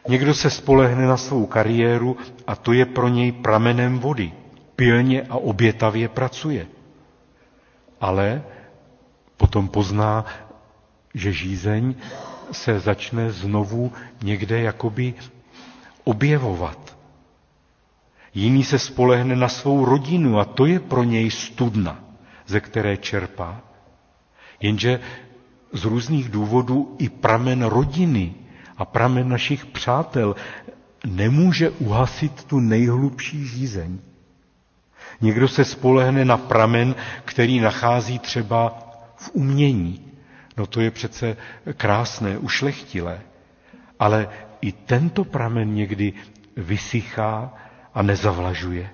[0.08, 4.32] Někdo se spolehne na svou kariéru a to je pro něj pramenem vody.
[4.76, 6.68] Pilně a obětavě pracuje.
[8.02, 8.44] Ale
[9.38, 10.26] potom pozná,
[11.14, 11.96] že žízeň
[12.52, 13.92] se začne znovu
[14.24, 15.14] někde jakoby
[16.04, 16.99] objevovat.
[18.34, 22.04] Jiný se spolehne na svou rodinu a to je pro něj studna,
[22.48, 23.62] ze které čerpá.
[24.60, 25.00] Jenže
[25.74, 28.34] z různých důvodů i pramen rodiny
[28.78, 30.36] a pramen našich přátel
[31.06, 34.00] nemůže uhasit tu nejhlubší žízeň.
[35.22, 38.80] Někdo se spolehne na pramen, který nachází třeba
[39.16, 40.06] v umění.
[40.58, 41.38] No to je přece
[41.78, 43.22] krásné, ušlechtilé.
[44.00, 44.30] Ale
[44.62, 46.14] i tento pramen někdy
[46.58, 47.54] vysychá
[48.00, 48.90] a nezavlažuje.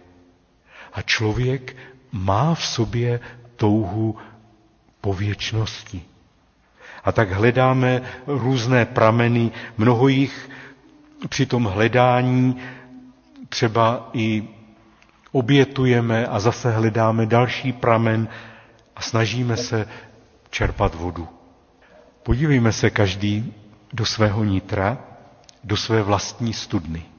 [0.93, 1.75] A člověk
[2.11, 3.19] má v sobě
[3.55, 4.17] touhu
[5.01, 6.01] po věčnosti.
[7.03, 10.49] A tak hledáme různé prameny, mnoho jich
[11.29, 12.57] při tom hledání
[13.49, 14.43] třeba i
[15.31, 18.27] obětujeme a zase hledáme další pramen
[18.95, 19.87] a snažíme se
[20.49, 21.27] čerpat vodu.
[22.23, 23.53] Podívejme se každý
[23.93, 24.97] do svého nitra
[25.63, 27.14] do své vlastní studny.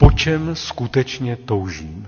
[0.00, 2.06] Po čem skutečně toužím?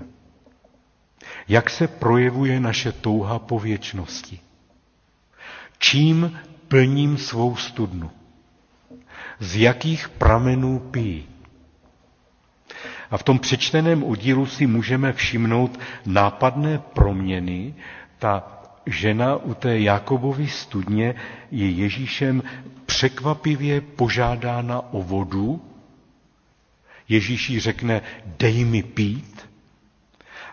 [1.47, 4.39] Jak se projevuje naše touha po věčnosti?
[5.77, 8.11] Čím plním svou studnu?
[9.39, 11.25] Z jakých pramenů pijí?
[13.11, 17.75] A v tom přečteném oddílu si můžeme všimnout nápadné proměny.
[18.19, 21.15] Ta žena u té Jakobovy studně
[21.51, 22.43] je Ježíšem
[22.85, 25.61] překvapivě požádána o vodu,
[27.09, 28.01] Ježíš jí řekne,
[28.39, 29.49] dej mi pít.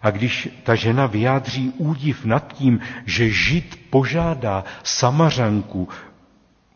[0.02, 5.88] A když ta žena vyjádří údiv nad tím, že žid požádá samařanku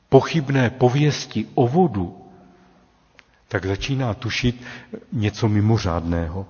[0.09, 2.25] pochybné pověsti o vodu,
[3.49, 4.63] tak začíná tušit
[5.13, 6.47] něco mimořádného.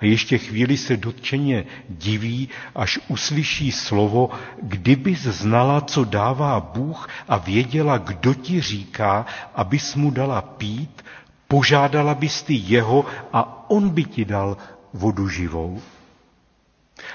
[0.00, 4.30] A ještě chvíli se dotčeně diví, až uslyší slovo,
[4.62, 11.02] kdybys znala, co dává Bůh a věděla, kdo ti říká, abys mu dala pít,
[11.48, 14.56] požádala bys ty jeho a on by ti dal
[14.92, 15.82] vodu živou.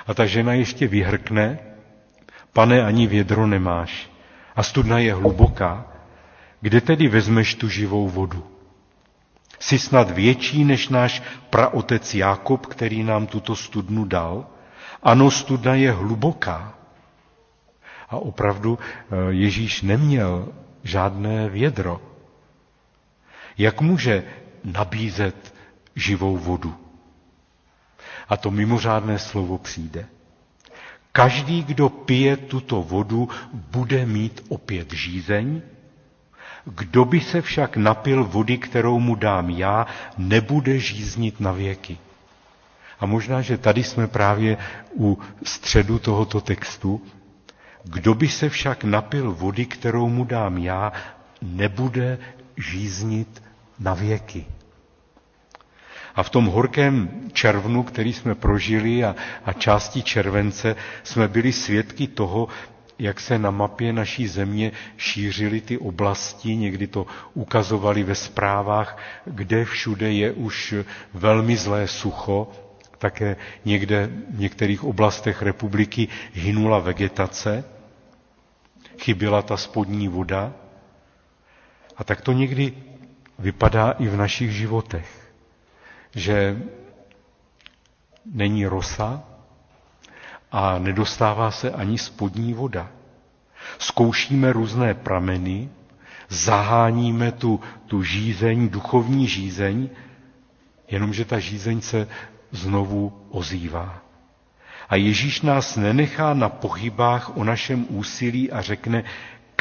[0.07, 1.59] A ta žena ještě vyhrkne,
[2.53, 4.09] pane, ani vědro nemáš
[4.55, 5.85] a studna je hluboká,
[6.61, 8.43] kde tedy vezmeš tu živou vodu?
[9.59, 14.45] Jsi snad větší než náš praotec Jákob, který nám tuto studnu dal?
[15.03, 16.73] Ano, studna je hluboká.
[18.09, 20.47] A opravdu eh, Ježíš neměl
[20.83, 22.01] žádné vědro.
[23.57, 24.23] Jak může
[24.63, 25.53] nabízet
[25.95, 26.75] živou vodu?
[28.29, 30.05] A to mimořádné slovo přijde.
[31.11, 35.61] Každý, kdo pije tuto vodu, bude mít opět žízeň
[36.65, 39.87] Kdo by se však napil vody, kterou mu dám já,
[40.17, 41.97] nebude žíznit na věky.
[42.99, 44.57] A možná, že tady jsme právě
[44.95, 47.01] u středu tohoto textu.
[47.83, 50.91] Kdo by se však napil vody, kterou mu dám já,
[51.41, 52.17] nebude
[52.57, 53.43] žíznit
[53.79, 54.45] na věky.
[56.15, 62.07] A v tom horkém červnu, který jsme prožili a, a části července, jsme byli svědky
[62.07, 62.47] toho,
[62.99, 69.65] jak se na mapě naší země šířily ty oblasti, někdy to ukazovali ve zprávách, kde
[69.65, 70.73] všude je už
[71.13, 72.51] velmi zlé sucho,
[72.97, 73.35] také
[73.65, 77.63] někde v některých oblastech republiky hynula vegetace,
[78.99, 80.53] chyběla ta spodní voda.
[81.97, 82.73] A tak to někdy
[83.39, 85.33] vypadá i v našich životech,
[86.15, 86.61] že
[88.25, 89.23] není rosa
[90.51, 92.87] a nedostává se ani spodní voda.
[93.77, 95.69] Zkoušíme různé prameny,
[96.29, 99.89] zaháníme tu, tu žízeň, duchovní žízeň,
[100.87, 102.07] jenomže ta žízeň se
[102.51, 104.01] znovu ozývá.
[104.89, 109.03] A Ježíš nás nenechá na pochybách o našem úsilí a řekne,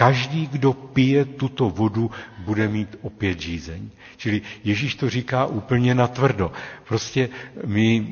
[0.01, 3.91] každý, kdo pije tuto vodu, bude mít opět žízeň.
[4.17, 6.53] Čili Ježíš to říká úplně natvrdo.
[6.89, 7.29] Prostě
[7.67, 8.07] my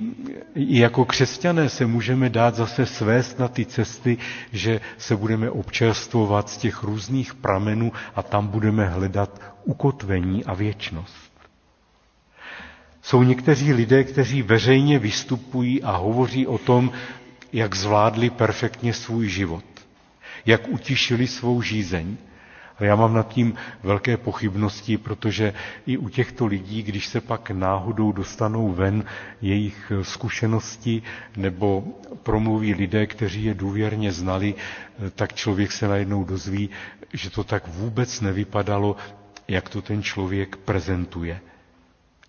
[0.55, 4.19] i jako křesťané se můžeme dát zase svést na ty cesty,
[4.53, 11.33] že se budeme občerstvovat z těch různých pramenů a tam budeme hledat ukotvení a věčnost.
[13.03, 16.93] Jsou někteří lidé, kteří veřejně vystupují a hovoří o tom,
[17.53, 19.65] jak zvládli perfektně svůj život,
[20.47, 22.17] jak utišili svou žízeň.
[22.79, 25.55] A já mám nad tím velké pochybnosti, protože
[25.87, 29.05] i u těchto lidí, když se pak náhodou dostanou ven
[29.43, 31.03] jejich zkušenosti
[31.37, 31.85] nebo
[32.23, 34.55] promluví lidé, kteří je důvěrně znali,
[35.15, 36.71] tak člověk se najednou dozví,
[37.13, 38.97] že to tak vůbec nevypadalo,
[39.49, 41.41] jak to ten člověk prezentuje.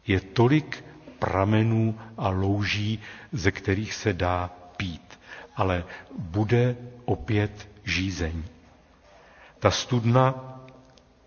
[0.07, 0.83] Je tolik
[1.19, 2.99] pramenů a louží,
[3.31, 5.19] ze kterých se dá pít,
[5.55, 5.83] ale
[6.19, 8.43] bude opět žízeň.
[9.59, 10.55] Ta studna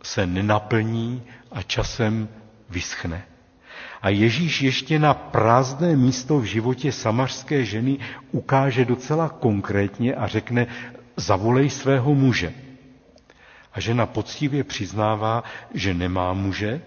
[0.02, 2.28] se nenaplní a časem
[2.70, 3.24] vyschne.
[4.02, 7.98] A Ježíš ještě na prázdné místo v životě samařské ženy
[8.30, 10.66] ukáže docela konkrétně a řekne,
[11.16, 12.52] zavolej svého muže.
[13.72, 15.44] A žena poctivě přiznává,
[15.74, 16.82] že nemá muže,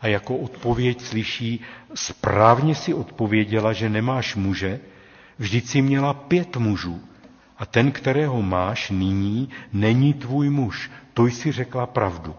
[0.00, 1.60] a jako odpověď slyší,
[1.94, 4.80] správně si odpověděla, že nemáš muže,
[5.38, 7.09] vždyť si měla pět mužů
[7.60, 10.90] a ten, kterého máš nyní, není tvůj muž.
[11.14, 12.36] To jsi řekla pravdu.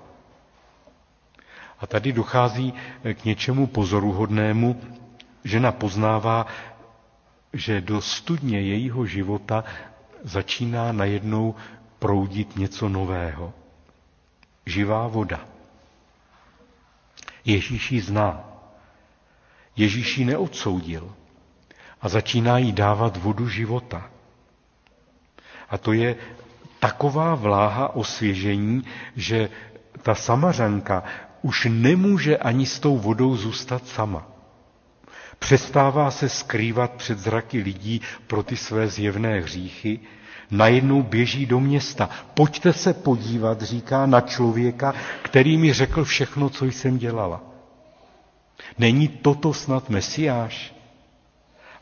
[1.80, 2.74] A tady dochází
[3.14, 4.82] k něčemu pozoruhodnému.
[5.44, 6.46] Žena poznává,
[7.54, 9.64] že do studně jejího života
[10.24, 11.56] začíná najednou
[12.00, 13.54] proudit něco nového.
[14.66, 15.40] Živá voda.
[17.46, 18.44] Ježíš ji zná.
[19.76, 21.16] Ježíš ji neodsoudil
[22.02, 24.10] a začíná jí dávat vodu života.
[25.72, 26.16] A to je
[26.80, 28.84] taková vláha osvěžení,
[29.16, 29.50] že
[30.02, 31.04] ta samařanka
[31.42, 34.28] už nemůže ani s tou vodou zůstat sama.
[35.40, 40.00] Přestává se skrývat před zraky lidí pro ty své zjevné hříchy,
[40.52, 42.10] najednou běží do města.
[42.34, 47.42] Pojďte se podívat, říká na člověka, který mi řekl všechno, co jsem dělala.
[48.78, 50.74] Není toto snad Mesiáš?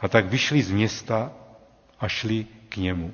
[0.02, 1.32] A tak vyšli z města
[2.00, 3.14] a šli k němu.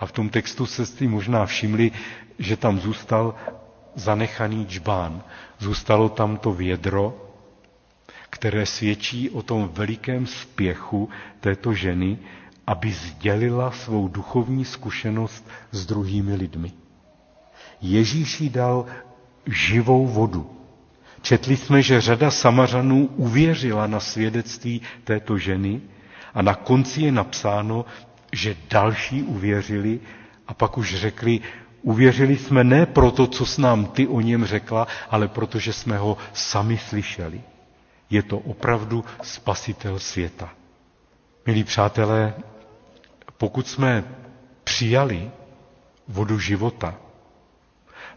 [0.00, 1.92] A v tom textu se si možná všimli,
[2.38, 3.34] že tam zůstal
[3.94, 5.22] zanechaný čbán.
[5.58, 7.30] Zůstalo tam to vědro,
[8.30, 11.08] které svědčí o tom velikém spěchu
[11.40, 12.18] této ženy,
[12.66, 16.72] aby sdělila svou duchovní zkušenost s druhými lidmi.
[17.80, 18.86] Ježíš jí dal
[19.46, 20.50] živou vodu.
[21.22, 25.80] Četli jsme, že řada samařanů uvěřila na svědectví této ženy
[26.34, 27.84] a na konci je napsáno,
[28.32, 30.00] že další uvěřili
[30.48, 31.40] a pak už řekli,
[31.82, 36.16] uvěřili jsme ne proto, co s nám ty o něm řekla, ale protože jsme ho
[36.32, 37.40] sami slyšeli.
[38.10, 40.50] Je to opravdu spasitel světa.
[41.46, 42.34] Milí přátelé,
[43.36, 44.04] pokud jsme
[44.64, 45.30] přijali
[46.08, 46.94] vodu života,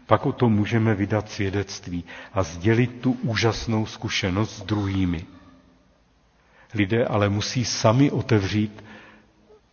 [0.06, 5.24] pak o tom můžeme vydat svědectví a sdělit tu úžasnou zkušenost s druhými.
[6.74, 8.84] Lidé ale musí sami otevřít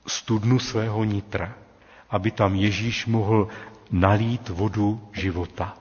[0.08, 1.54] studnu svého nitra,
[2.10, 3.48] aby tam Ježíš mohl
[3.92, 5.78] nalít vodu života.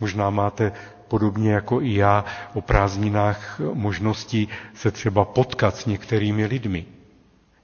[0.00, 0.72] Možná máte
[1.08, 2.24] podobně jako i já
[2.54, 6.86] o prázdninách možnosti se třeba potkat s některými lidmi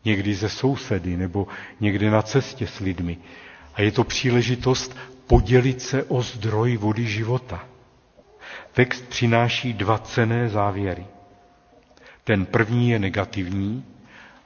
[0.05, 1.47] někdy ze sousedy nebo
[1.81, 3.19] někde na cestě s lidmi.
[3.75, 4.97] A je to příležitost
[5.27, 7.65] podělit se o zdroj vody života.
[8.73, 11.07] Text přináší dva cené závěry.
[12.25, 13.85] Ten první je negativní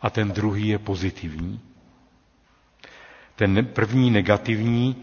[0.03, 1.61] a ten druhý je pozitivní.
[3.37, 4.97] Ten první negativní,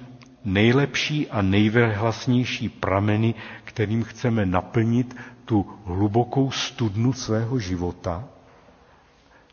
[0.46, 3.34] nejlepší a nejvehlasnější prameny,
[3.64, 5.16] kterým chceme naplnit
[5.46, 8.28] tu hlubokou studnu svého života,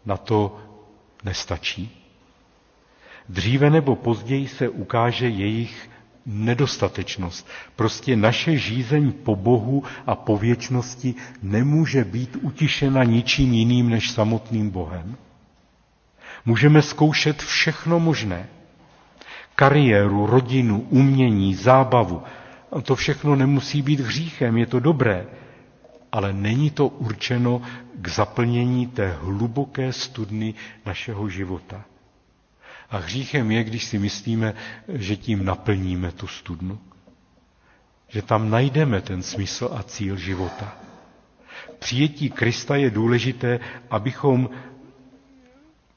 [0.07, 0.59] na to
[1.25, 1.99] nestačí.
[3.29, 5.91] Dříve nebo později se ukáže jejich
[6.27, 7.49] nedostatečnost.
[7.77, 14.71] Prostě naše žízeň po Bohu a po věčnosti nemůže být utišena ničím jiným než samotným
[14.71, 15.17] Bohem.
[16.45, 18.49] Můžeme zkoušet všechno možné.
[19.55, 22.23] Kariéru, rodinu, umění, zábavu.
[22.83, 25.27] To všechno nemusí být hříchem, je to dobré,
[26.13, 27.63] ale není to určeno
[28.01, 30.55] k zaplnění té hluboké studny
[30.87, 31.85] našeho života.
[32.91, 34.55] A hříchem je, když si myslíme,
[34.89, 36.79] že tím naplníme tu studnu.
[38.09, 40.77] Že tam najdeme ten smysl a cíl života.
[41.79, 44.51] Přijetí Krista je důležité, abychom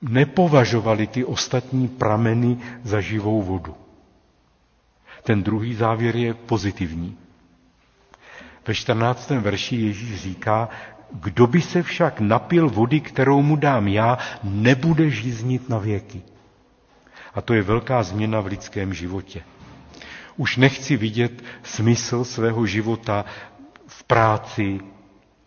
[0.10, 3.76] nepovažovali ty ostatní prameny za živou vodu.
[5.24, 7.18] Ten druhý závěr je pozitivní.
[8.68, 9.30] Ve 14.
[9.30, 10.70] verši Ježíš říká,
[11.14, 16.22] kdo by se však napil vody, kterou mu dám já, nebude žíznit na věky.
[17.34, 19.44] A to je velká změna v lidském životě.
[20.38, 23.26] Už nechci vidět smysl svého života
[23.88, 24.80] v práci,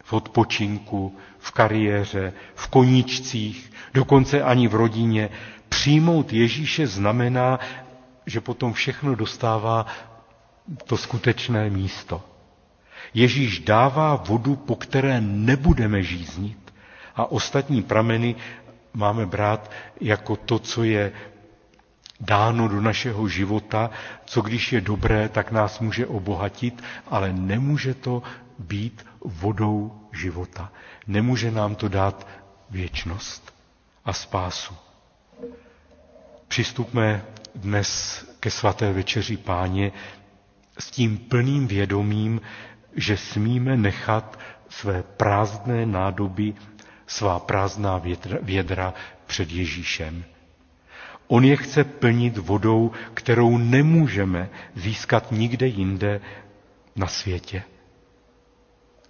[0.04, 5.30] v odpočinku, v kariéře, v koníčcích, dokonce ani v rodině.
[5.68, 7.58] Přijmout Ježíše znamená,
[8.26, 9.86] že potom všechno dostává
[10.84, 12.22] to skutečné místo.
[13.14, 16.58] Ježíš dává vodu, po které nebudeme žíznit.
[17.16, 18.36] A ostatní prameny
[18.94, 19.70] máme brát
[20.00, 21.12] jako to, co je
[22.20, 23.90] dáno do našeho života,
[24.24, 28.22] co když je dobré, tak nás může obohatit, ale nemůže to
[28.58, 30.72] být vodou života.
[31.06, 32.26] Nemůže nám to dát
[32.70, 33.57] věčnost
[34.08, 34.74] a spásu.
[36.48, 39.92] Přistupme dnes ke svaté večeři páně
[40.78, 42.40] s tím plným vědomím,
[42.96, 44.38] že smíme nechat
[44.68, 46.54] své prázdné nádoby,
[47.06, 48.02] svá prázdná
[48.42, 48.94] vědra,
[49.26, 50.24] před Ježíšem.
[51.26, 56.20] On je chce plnit vodou, kterou nemůžeme získat nikde jinde
[56.96, 57.62] na světě.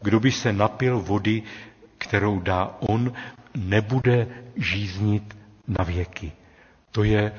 [0.03, 1.43] Kdo by se napil vody,
[1.99, 3.13] kterou dá on,
[3.57, 4.27] nebude
[4.57, 5.37] žíznit
[5.69, 6.33] na věky.
[6.91, 7.33] To je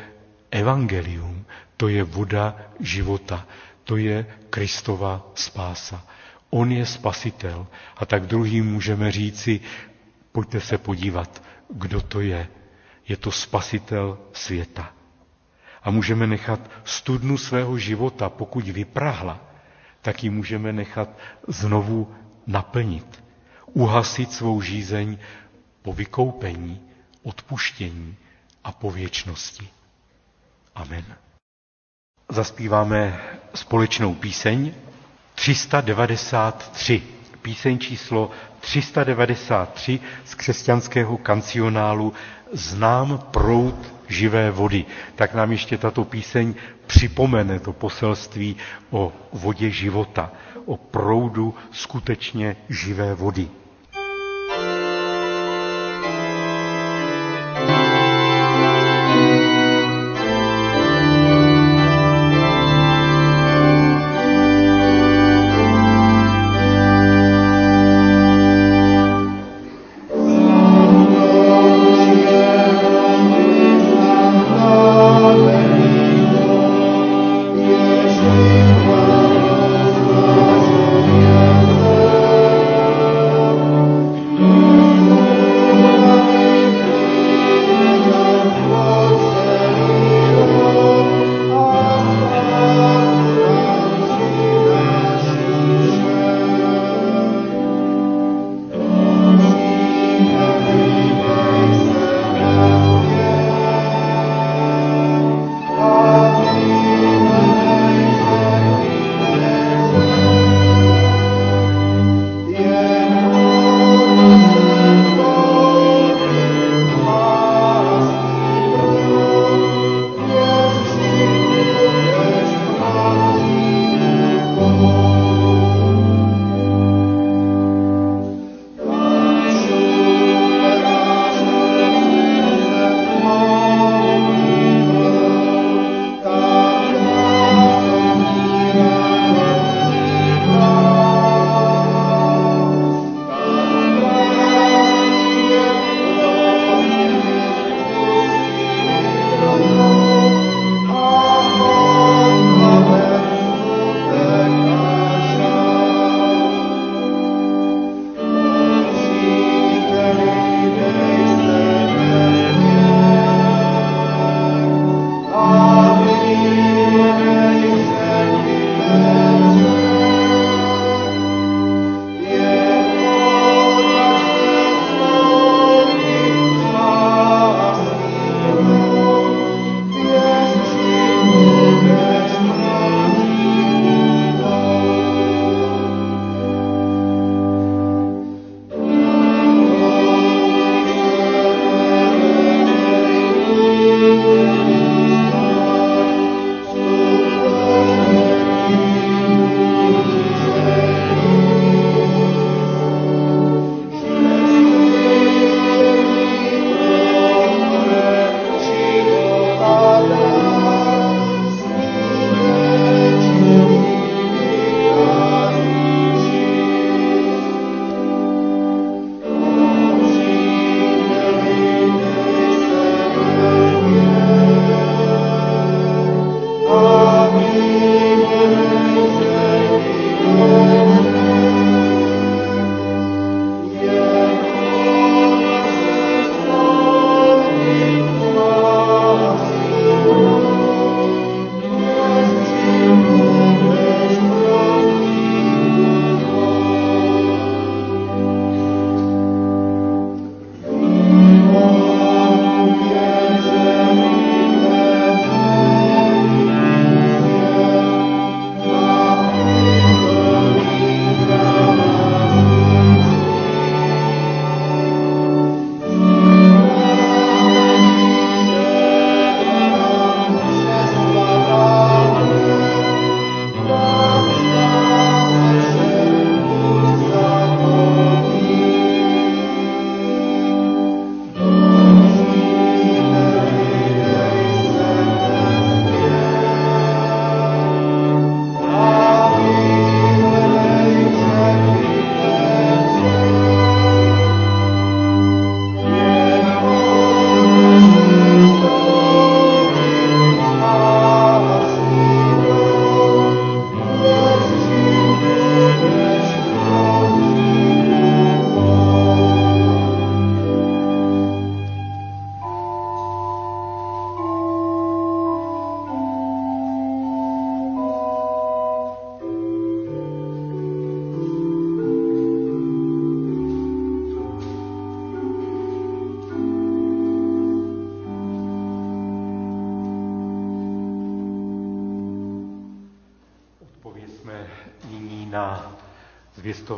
[0.52, 1.46] evangelium,
[1.78, 3.46] to je voda života,
[3.84, 6.06] to je Kristova spása.
[6.50, 7.68] On je spasitel.
[7.98, 9.60] A tak druhým můžeme říci,
[10.32, 12.48] pojďte se podívat, kdo to je.
[13.08, 14.94] Je to spasitel světa.
[15.84, 19.40] A můžeme nechat studnu svého života, pokud vyprahla,
[20.02, 21.10] tak ji můžeme nechat
[21.48, 22.16] znovu
[22.48, 23.24] naplnit.
[23.74, 25.18] Uhasit svou žízeň
[25.82, 26.82] po vykoupení,
[27.24, 28.16] odpuštění
[28.64, 29.68] a po věčnosti.
[30.76, 31.06] Amen.
[32.30, 33.22] Zaspíváme
[33.56, 34.74] společnou píseň
[35.36, 37.04] 393.
[37.42, 42.14] Píseň číslo 393 z křesťanského kancionálu
[42.54, 44.86] Znám prout živé vody.
[45.16, 46.54] Tak nám ještě tato píseň
[46.88, 48.56] připomene to poselství
[48.90, 50.32] o vodě života,
[50.66, 53.48] o proudu skutečně živé vody.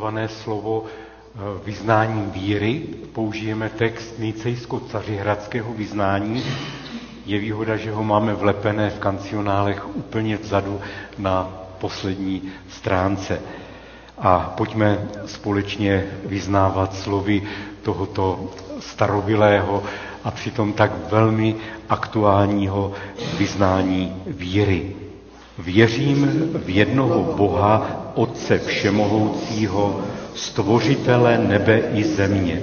[0.02, 2.82] Zvěstované slovo eh, vyznání víry.
[3.12, 6.42] Použijeme text Nicejsko-Cařihradského vyznání.
[7.26, 10.80] Je výhoda, že ho máme vlepené v kancionálech úplně vzadu
[11.18, 13.40] na poslední stránce.
[14.18, 17.42] A pojďme společně vyznávat slovy
[17.82, 18.50] tohoto
[18.80, 19.82] starobilého
[20.24, 21.54] a přitom tak velmi
[21.88, 22.92] aktuálního
[23.38, 25.01] vyznání víry.
[25.58, 30.00] Věřím v jednoho Boha, Otce Všemohoucího,
[30.34, 32.60] Stvořitele nebe i země,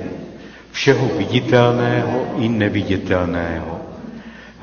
[0.72, 3.80] všeho viditelného i neviditelného.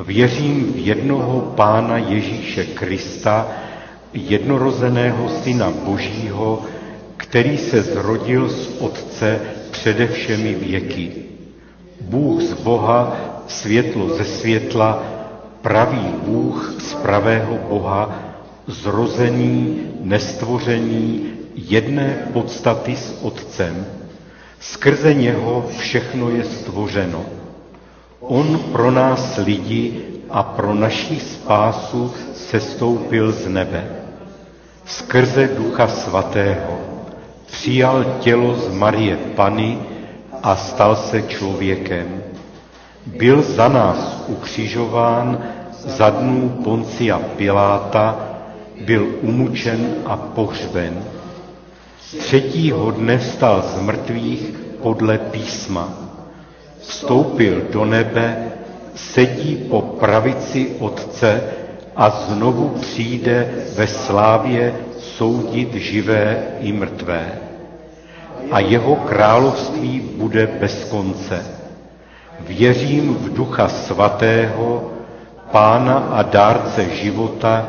[0.07, 3.49] Věřím v jednoho Pána Ježíše Krista,
[4.12, 6.62] jednorozeného Syna Božího,
[7.16, 11.12] který se zrodil z Otce přede všemi věky.
[12.01, 13.16] Bůh z Boha,
[13.47, 15.03] světlo ze světla,
[15.67, 18.11] pravý Bůh z pravého Boha,
[18.67, 23.87] zrozený, nestvoření, jedné podstaty s Otcem.
[24.61, 27.25] Skrze něho všechno je stvořeno.
[28.21, 33.87] On pro nás lidi a pro naši spásu sestoupil z nebe.
[34.85, 36.79] Skrze Ducha Svatého
[37.47, 39.79] přijal tělo z Marie Pany
[40.43, 42.23] a stal se člověkem.
[43.07, 45.55] Byl za nás ukřižován
[45.87, 48.18] za dnů Poncia Piláta,
[48.84, 51.05] byl umučen a pohřben.
[52.18, 54.43] Třetího dne vstal z mrtvých
[54.82, 55.89] podle písma.
[56.80, 58.53] Vstoupil do nebe,
[58.95, 61.43] sedí po pravici Otce
[61.97, 67.32] a znovu přijde ve slávě soudit živé i mrtvé.
[68.51, 71.47] A jeho království bude bez konce.
[72.41, 74.95] Věřím v Ducha Svatého,
[75.51, 77.68] Pána a dárce života,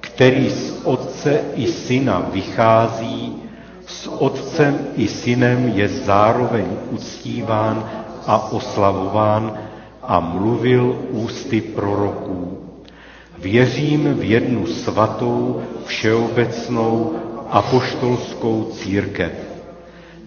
[0.00, 3.42] který z Otce i Syna vychází,
[3.86, 7.84] s Otcem i Synem je zároveň uctíván
[8.26, 9.52] a oslavován
[10.02, 12.58] a mluvil ústy proroků.
[13.38, 17.12] Věřím v jednu svatou, všeobecnou,
[17.50, 19.32] apoštolskou církev.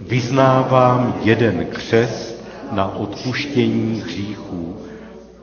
[0.02, 4.76] Vyznávám jeden křest na odpuštění hříchů.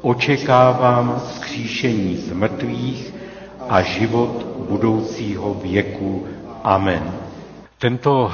[0.01, 3.15] Očekávám vzkříšení z mrtvých
[3.69, 6.27] a život budoucího věku.
[6.65, 7.15] Amen.
[7.79, 8.33] Tento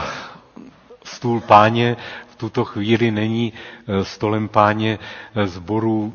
[1.05, 1.97] stůl páně
[2.29, 3.53] v tuto chvíli není
[3.89, 4.99] eh, stolem páně
[5.45, 6.13] zboru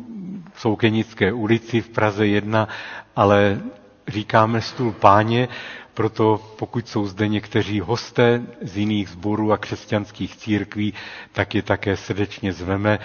[0.54, 2.68] v Soukenické ulici v Praze 1,
[3.16, 3.62] ale
[4.08, 5.48] říkáme stůl páně,
[5.94, 10.94] proto pokud jsou zde někteří hosté z jiných sborů a křesťanských církví,
[11.32, 13.00] tak je také srdečně zveme,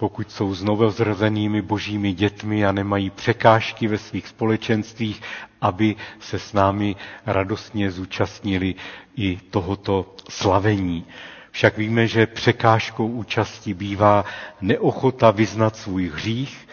[0.00, 5.22] pokud jsou znovuzrozenými božími dětmi a nemají překážky ve svých společenstvích,
[5.60, 6.96] aby se s námi
[7.26, 8.74] radostně zúčastnili
[9.16, 11.04] i tohoto slavení.
[11.50, 14.24] Však víme, že překážkou účasti bývá
[14.60, 16.68] neochota vyznat svůj hřích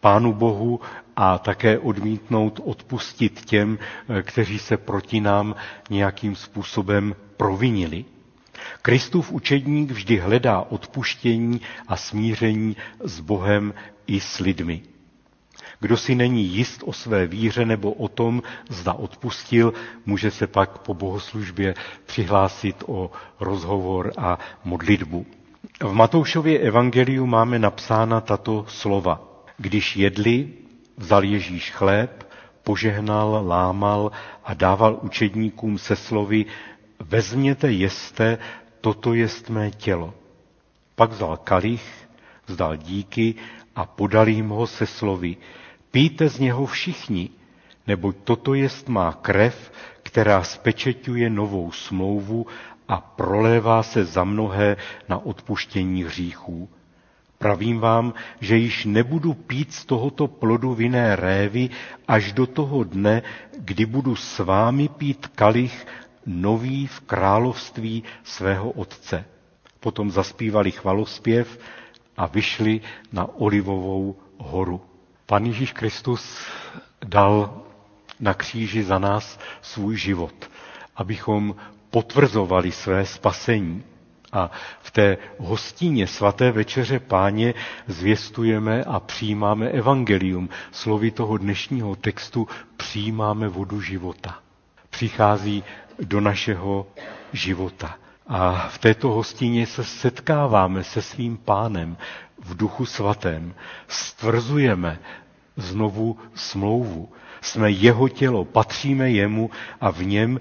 [0.00, 0.80] Pánu Bohu
[1.16, 3.78] a také odmítnout odpustit těm,
[4.22, 5.54] kteří se proti nám
[5.90, 8.04] nějakým způsobem provinili.
[8.82, 13.74] Kristův učedník vždy hledá odpuštění a smíření s Bohem
[14.06, 14.82] i s lidmi.
[15.80, 19.72] Kdo si není jist o své víře nebo o tom, zda odpustil,
[20.06, 21.74] může se pak po bohoslužbě
[22.06, 23.10] přihlásit o
[23.40, 25.26] rozhovor a modlitbu.
[25.80, 29.44] V Matoušově evangeliu máme napsána tato slova.
[29.58, 30.48] Když jedli,
[30.96, 32.28] vzal Ježíš chléb,
[32.62, 34.12] požehnal, lámal
[34.44, 36.46] a dával učedníkům se slovy
[37.02, 38.38] vezměte, jeste,
[38.80, 40.14] toto jest mé tělo.
[40.94, 42.08] Pak vzal kalich,
[42.46, 43.34] vzdal díky
[43.76, 45.36] a podal jim ho se slovy
[45.92, 47.30] Píte z něho všichni,
[47.86, 49.72] neboť toto jest má krev,
[50.02, 52.46] která spečeťuje novou smlouvu
[52.88, 54.76] a prolévá se za mnohé
[55.08, 56.68] na odpuštění hříchů.
[57.38, 61.70] Pravím vám, že již nebudu pít z tohoto plodu vinné révy
[62.08, 63.22] až do toho dne,
[63.58, 65.86] kdy budu s vámi pít kalich
[66.26, 69.24] nový v království svého otce.
[69.80, 71.58] Potom zaspívali chvalospěv
[72.16, 72.80] a vyšli
[73.12, 74.80] na Olivovou horu.
[75.26, 76.46] Pan Ježíš Kristus
[77.04, 77.62] dal
[78.20, 80.50] na kříži za nás svůj život,
[80.96, 81.54] abychom
[81.90, 83.84] potvrzovali své spasení.
[84.32, 84.50] A
[84.80, 87.54] v té hostině svaté večeře páně
[87.86, 90.48] zvěstujeme a přijímáme evangelium.
[90.70, 94.38] Slovy toho dnešního textu přijímáme vodu života.
[95.02, 95.64] Přichází
[95.98, 96.86] do našeho
[97.32, 97.98] života.
[98.26, 101.96] A v této hostině se setkáváme se svým pánem
[102.44, 103.54] v duchu svatém.
[103.88, 104.98] Stvrzujeme
[105.56, 107.08] znovu smlouvu.
[107.40, 109.50] Jsme jeho tělo, patříme jemu
[109.80, 110.40] a v něm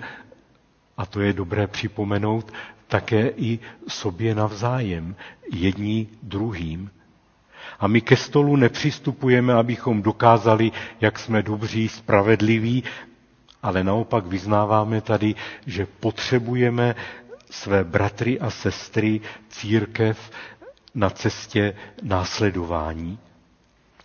[1.09, 2.51] to je dobré připomenout
[2.88, 5.16] také i sobě navzájem,
[5.53, 6.89] jední druhým.
[7.80, 12.84] A my ke stolu nepřistupujeme, abychom dokázali, jak jsme dobří, spravedliví,
[13.64, 15.36] ale naopak vyznáváme tady,
[15.68, 16.95] že potřebujeme
[17.49, 20.32] své bratry a sestry, církev
[20.95, 23.20] na cestě následování.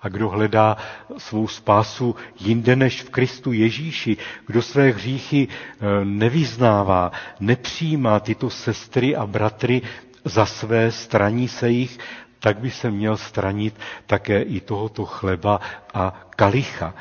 [0.02, 0.76] A kdo hledá
[1.18, 9.16] svou spásu jinde než v Kristu Ježíši, kdo své hříchy e, nevyznává, nepřijímá tyto sestry
[9.16, 9.82] a bratry
[10.24, 11.98] za své, straní se jich,
[12.40, 13.74] tak by se měl stranit
[14.06, 15.60] také i tohoto chleba
[15.94, 16.94] a kalicha,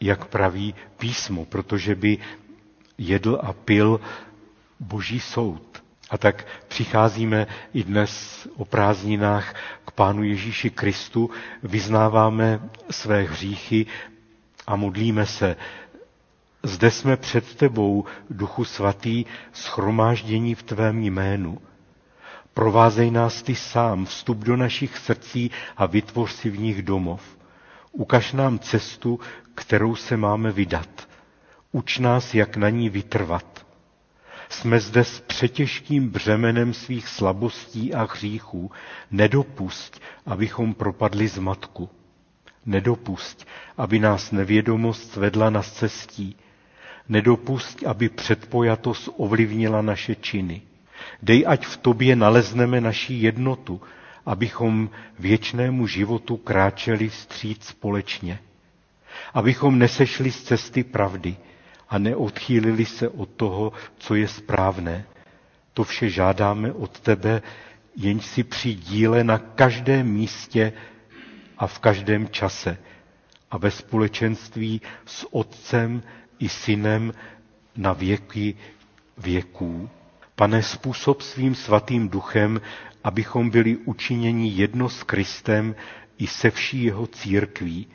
[0.00, 2.18] jak praví písmo, protože by
[2.98, 4.00] jedl a pil
[4.80, 5.82] boží soud.
[6.10, 11.30] A tak přicházíme i dnes o prázdninách k Pánu Ježíši Kristu,
[11.62, 13.86] vyznáváme své hříchy
[14.66, 15.56] a modlíme se.
[16.62, 21.58] Zde jsme před tebou, Duchu Svatý, schromáždění v tvém jménu.
[22.54, 27.36] Provázej nás ty sám, vstup do našich srdcí a vytvoř si v nich domov.
[27.96, 29.20] Ukaž nám cestu,
[29.54, 31.08] kterou se máme vydat.
[31.72, 33.66] Uč nás, jak na ní vytrvat.
[34.48, 38.70] Jsme zde s přetěžkým břemenem svých slabostí a hříchů.
[39.10, 41.88] Nedopust, abychom propadli z matku.
[42.66, 46.36] Nedopust, aby nás nevědomost vedla na cestí.
[47.08, 50.62] Nedopust, aby předpojatost ovlivnila naše činy.
[51.22, 53.80] Dej, ať v tobě nalezneme naši jednotu,
[54.26, 58.38] abychom věčnému životu kráčeli vstříc společně.
[59.34, 61.36] Abychom nesešli z cesty pravdy
[61.88, 65.04] a neodchýlili se od toho, co je správné.
[65.74, 67.42] To vše žádáme od tebe,
[67.96, 70.72] jenž si při díle na každém místě
[71.58, 72.78] a v každém čase
[73.50, 76.02] a ve společenství s Otcem
[76.38, 77.12] i Synem
[77.76, 78.54] na věky
[79.18, 79.90] věků.
[80.34, 82.60] Pane, způsob svým svatým duchem,
[83.06, 85.74] abychom byli učiněni jedno s Kristem
[86.18, 87.86] i se vší jeho církví.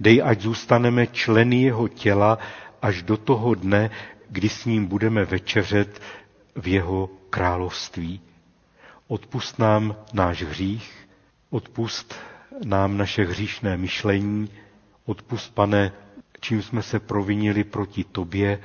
[0.00, 2.38] Dej, ať zůstaneme členy jeho těla
[2.82, 3.90] až do toho dne,
[4.30, 6.02] kdy s ním budeme večeřet
[6.56, 8.20] v jeho království.
[9.08, 11.08] Odpust nám náš hřích,
[11.50, 12.14] odpust
[12.64, 14.48] nám naše hříšné myšlení,
[15.06, 15.92] odpust, pane,
[16.40, 18.60] čím jsme se provinili proti tobě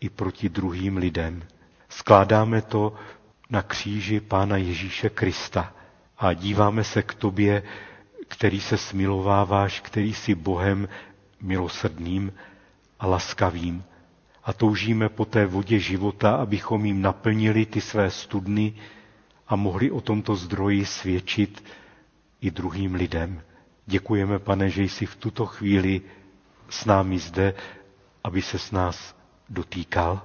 [0.00, 1.42] i proti druhým lidem.
[1.88, 2.94] Skládáme to
[3.50, 5.74] na kříži Pána Ježíše Krista
[6.18, 7.62] a díváme se k tobě,
[8.28, 10.88] který se smilováváš, který jsi Bohem
[11.40, 12.32] milosrdným
[13.00, 13.84] a laskavým.
[14.44, 18.74] A toužíme po té vodě života, abychom jim naplnili ty své studny
[19.48, 21.64] a mohli o tomto zdroji svědčit
[22.40, 23.42] i druhým lidem.
[23.86, 26.02] Děkujeme, pane, že jsi v tuto chvíli
[26.70, 27.54] s námi zde,
[28.24, 29.16] aby se s nás
[29.48, 30.22] dotýkal.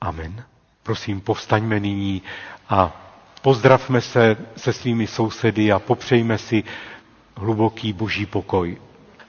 [0.00, 0.44] Amen.
[0.84, 2.22] Prosím, povstaňme nyní
[2.68, 3.02] a
[3.42, 6.64] pozdravme se se svými sousedy a popřejme si
[7.36, 8.76] hluboký boží pokoj.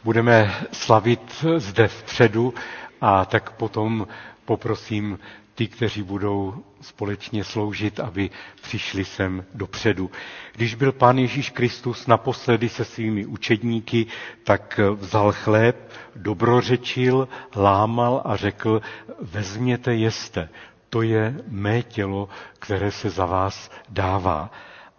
[0.04, 2.54] Budeme slavit zde vpředu
[3.02, 4.08] a tak potom
[4.46, 5.20] poprosím
[5.56, 8.30] ty, kteří budou společně sloužit, aby
[8.62, 10.12] přišli sem dopředu.
[10.56, 14.06] Když byl pán Ježíš Kristus naposledy se svými učedníky,
[14.44, 18.82] tak vzal chléb, dobrořečil, lámal a řekl,
[19.22, 20.50] vezměte, jeste,
[20.96, 22.30] to je mé tělo,
[22.60, 24.52] které se za vás dává.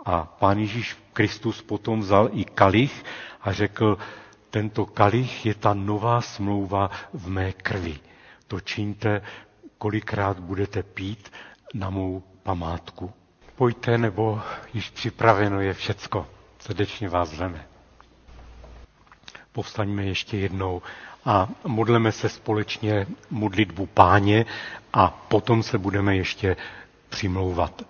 [0.04, 3.04] A pán Ježíš Kristus potom vzal i kalich
[3.40, 3.98] a řekl,
[4.50, 7.96] tento kalich je ta nová smlouva v mé krvi.
[8.48, 9.22] To čiňte,
[9.78, 11.32] kolikrát budete pít
[11.74, 13.12] na mou památku.
[13.56, 14.40] Pojďte, nebo
[14.74, 16.26] již připraveno je všecko.
[16.58, 17.66] Srdečně vás zveme.
[19.52, 20.82] Povstaňme ještě jednou
[21.26, 24.46] a modleme se společně modlitbu páně
[24.92, 26.56] a potom se budeme ještě
[27.08, 27.82] přimlouvat.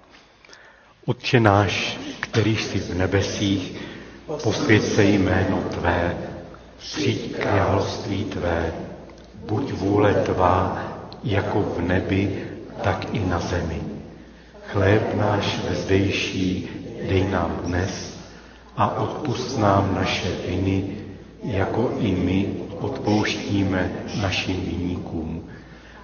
[1.07, 3.81] Otče náš, který jsi v nebesích,
[4.43, 6.17] posvěd se jméno Tvé,
[6.79, 8.73] přijď království Tvé,
[9.35, 10.83] buď vůle Tvá,
[11.25, 12.45] jako v nebi,
[12.83, 13.81] tak i na zemi.
[14.67, 16.69] Chléb náš zdejší
[17.09, 18.21] dej nám dnes
[18.77, 21.06] a odpust nám naše viny,
[21.43, 22.49] jako i my
[22.81, 25.45] odpouštíme našim viníkům.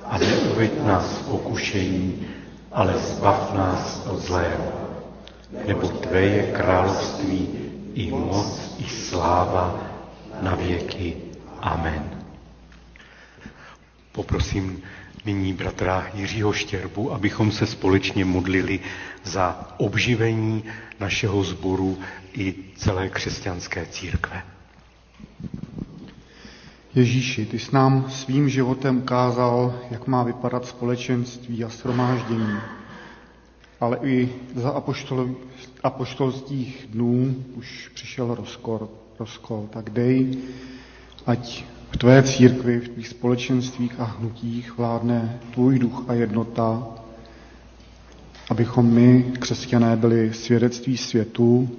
[0.04, 2.26] A neuveď nás v pokušení,
[2.72, 4.72] ale zbav nás od zlého.
[5.66, 7.48] Nebo Tvé je království
[7.94, 9.80] i moc, i sláva
[10.42, 11.16] na věky.
[11.60, 12.10] Amen.
[14.12, 14.82] Poprosím
[15.24, 18.80] nyní bratra Jiřího Štěrbu, abychom se společně modlili
[19.24, 20.64] za obživení
[21.00, 21.98] našeho sboru
[22.32, 24.42] i celé křesťanské církve.
[26.94, 32.56] Ježíši, ty jsi nám svým životem ukázal, jak má vypadat společenství a shromáždění.
[33.80, 35.30] Ale i za apoštol,
[35.82, 38.88] apoštolských dnů už přišel rozkor,
[39.18, 39.68] rozkol.
[39.70, 40.38] Tak dej,
[41.26, 46.86] ať v tvé církvi, v tvých společenstvích a hnutích vládne tvůj duch a jednota,
[48.50, 51.70] abychom my, křesťané, byli svědectví světu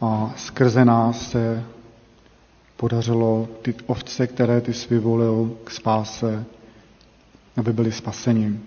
[0.00, 1.64] a skrze nás se
[2.78, 6.44] podařilo ty ovce, které ty jsi vyvolil k spáse,
[7.56, 8.60] aby byli spaseni.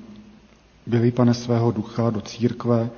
[0.88, 2.90] Byli, pane, svého ducha do církve,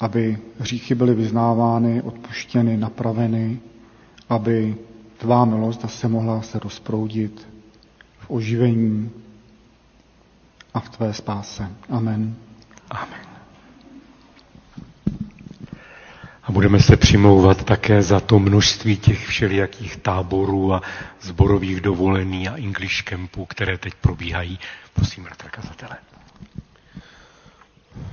[0.00, 3.60] aby hříchy byly vyznávány, odpuštěny, napraveny,
[4.28, 4.76] aby
[5.18, 7.48] tvá milost se mohla se rozproudit
[8.18, 9.10] v oživení
[10.74, 11.70] a v tvé spáse.
[11.88, 12.34] Amen.
[12.90, 13.29] Amen.
[16.50, 20.82] A budeme se přimlouvat také za to množství těch všelijakých táborů a
[21.22, 24.58] zborových dovolení a English campů, které teď probíhají.
[24.94, 25.96] Prosím, bratr kazatele.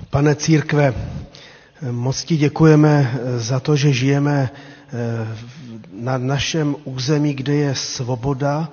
[0.10, 0.94] Pane církve,
[1.92, 5.38] moc ti děkujeme za to, že žijeme eh,
[6.02, 8.70] na našem území, kde je svoboda,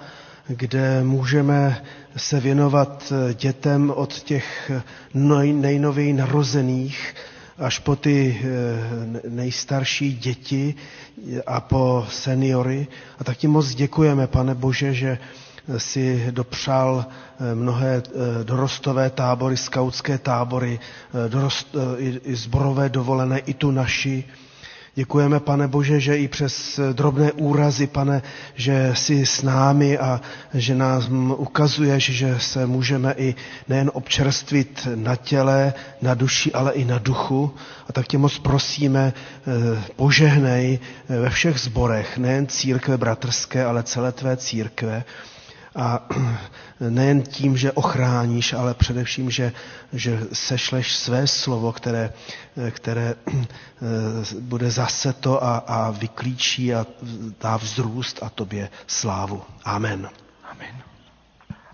[0.49, 1.85] kde můžeme
[2.17, 4.71] se věnovat eh, dětem od těch
[5.55, 7.15] nejnověji narozených
[7.59, 10.75] až po ty eh, nejstarší děti
[11.47, 12.87] a po seniory.
[13.19, 15.19] A tak ti moc děkujeme, pane Bože, že
[15.79, 18.03] si dopřál eh, mnohé
[18.43, 20.79] dorostové tábory, skautské tábory,
[21.29, 21.77] dorost,
[22.25, 24.25] i zborové dovolené, i tu naši.
[24.97, 28.23] Děkujeme, pane Bože, že i přes drobné úrazy, pane,
[28.55, 30.21] že jsi s námi a
[30.55, 33.35] že nás ukazuješ, že se můžeme i
[33.69, 37.55] nejen občerstvit na těle, na duši, ale i na duchu.
[37.89, 39.13] A tak tě moc prosíme,
[39.47, 40.79] eh, požehnej
[41.09, 45.05] eh, ve všech zborech, nejen církve bratrské, ale celé tvé církve
[45.77, 46.01] a
[46.81, 49.53] nejen tím, že ochráníš, ale především, že,
[49.93, 52.13] že sešleš své slovo, které,
[52.71, 53.33] které eh,
[54.41, 56.87] bude zase to a, a vyklíčí a
[57.41, 59.43] dá vzrůst a tobě slávu.
[59.65, 60.09] Amen.
[60.51, 60.75] Amen.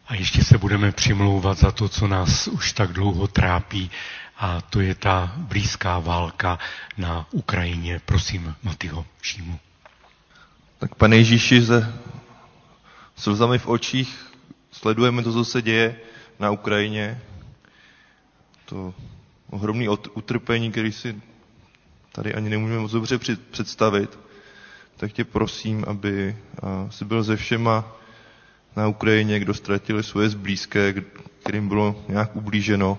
[0.09, 3.91] A ještě se budeme přimlouvat za to, co nás už tak dlouho trápí,
[4.39, 6.59] a to je ta blízká válka
[6.97, 8.01] na Ukrajině.
[8.05, 9.59] Prosím, Matyho Šímu.
[10.79, 11.93] Tak pane Ježíši, ze
[13.21, 14.27] slzami v očích
[14.73, 15.97] sledujeme to, co se děje
[16.39, 17.21] na Ukrajině.
[18.65, 18.95] To
[19.51, 21.21] ohromné utrpení, který si
[22.13, 23.19] tady ani nemůžeme moc dobře
[23.51, 24.19] představit.
[24.97, 26.37] Tak tě prosím, aby
[26.91, 27.97] si byl ze všema
[28.77, 30.95] na Ukrajině, kdo ztratili svoje zblízké,
[31.43, 32.99] kterým bylo nějak ublíženo.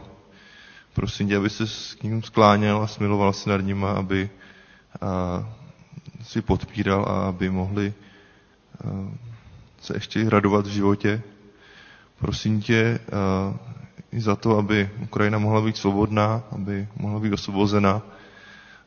[0.93, 4.29] Prosím tě, aby se s ním skláněl a smiloval se nad nima, aby
[6.23, 7.93] si podpíral a aby mohli
[9.81, 11.21] se ještě radovat v životě.
[12.19, 12.99] Prosím tě
[13.51, 13.57] uh,
[14.11, 18.01] i za to, aby Ukrajina mohla být svobodná, aby mohla být osvobozena.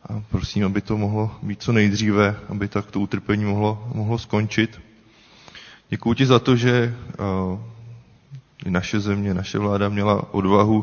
[0.08, 4.80] A prosím, aby to mohlo být co nejdříve, aby tak to utrpení mohlo, mohlo skončit.
[5.88, 6.94] Děkuji ti za to, že
[7.52, 7.58] uh,
[8.66, 10.78] i naše země, naše vláda měla odvahu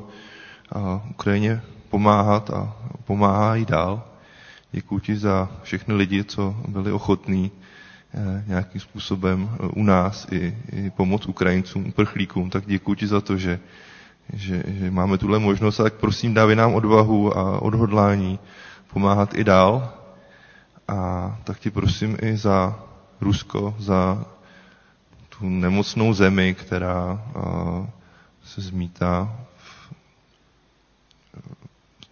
[0.75, 4.03] uh, Ukrajině pomáhat a pomáhá i dál.
[4.71, 7.60] Děkuji ti za všechny lidi, co byli ochotní Eh,
[8.47, 13.37] nějakým způsobem eh, u nás i, i pomoc Ukrajincům, uprchlíkům, tak děkuji ti za to,
[13.37, 13.59] že,
[14.33, 15.79] že, že máme tuhle možnost.
[15.79, 18.39] A tak prosím dávej nám odvahu a odhodlání
[18.93, 19.93] pomáhat i dál.
[20.87, 22.79] A tak ti prosím i za
[23.21, 24.25] Rusko, za
[25.29, 27.85] tu nemocnou zemi, která uh,
[28.43, 29.35] se zmítá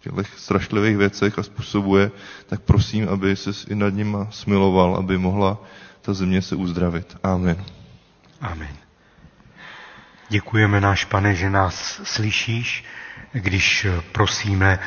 [0.02, 2.10] těchto strašlivých věcech a způsobuje,
[2.46, 5.58] tak prosím, aby se i nad nima smiloval, aby mohla
[6.02, 7.16] ta země se uzdravit.
[7.22, 7.64] Amen.
[8.40, 8.76] Amen.
[10.28, 12.84] Děkujeme, náš pane, že nás slyšíš,
[13.32, 14.78] když prosíme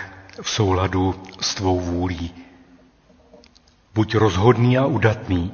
[0.41, 2.31] v souladu s tvou vůlí.
[3.93, 5.53] Buď rozhodný a udatný.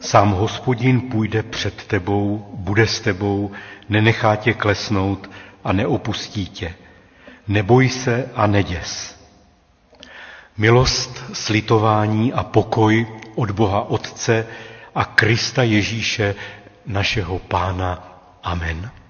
[0.00, 3.50] Sám hospodin půjde před tebou, bude s tebou,
[3.88, 5.30] nenechá tě klesnout
[5.64, 6.74] a neopustí tě.
[7.48, 9.20] Neboj se a neděs.
[10.56, 14.46] Milost, slitování a pokoj od Boha Otce
[14.94, 16.34] a Krista Ježíše,
[16.86, 18.18] našeho Pána.
[18.42, 19.01] Amen.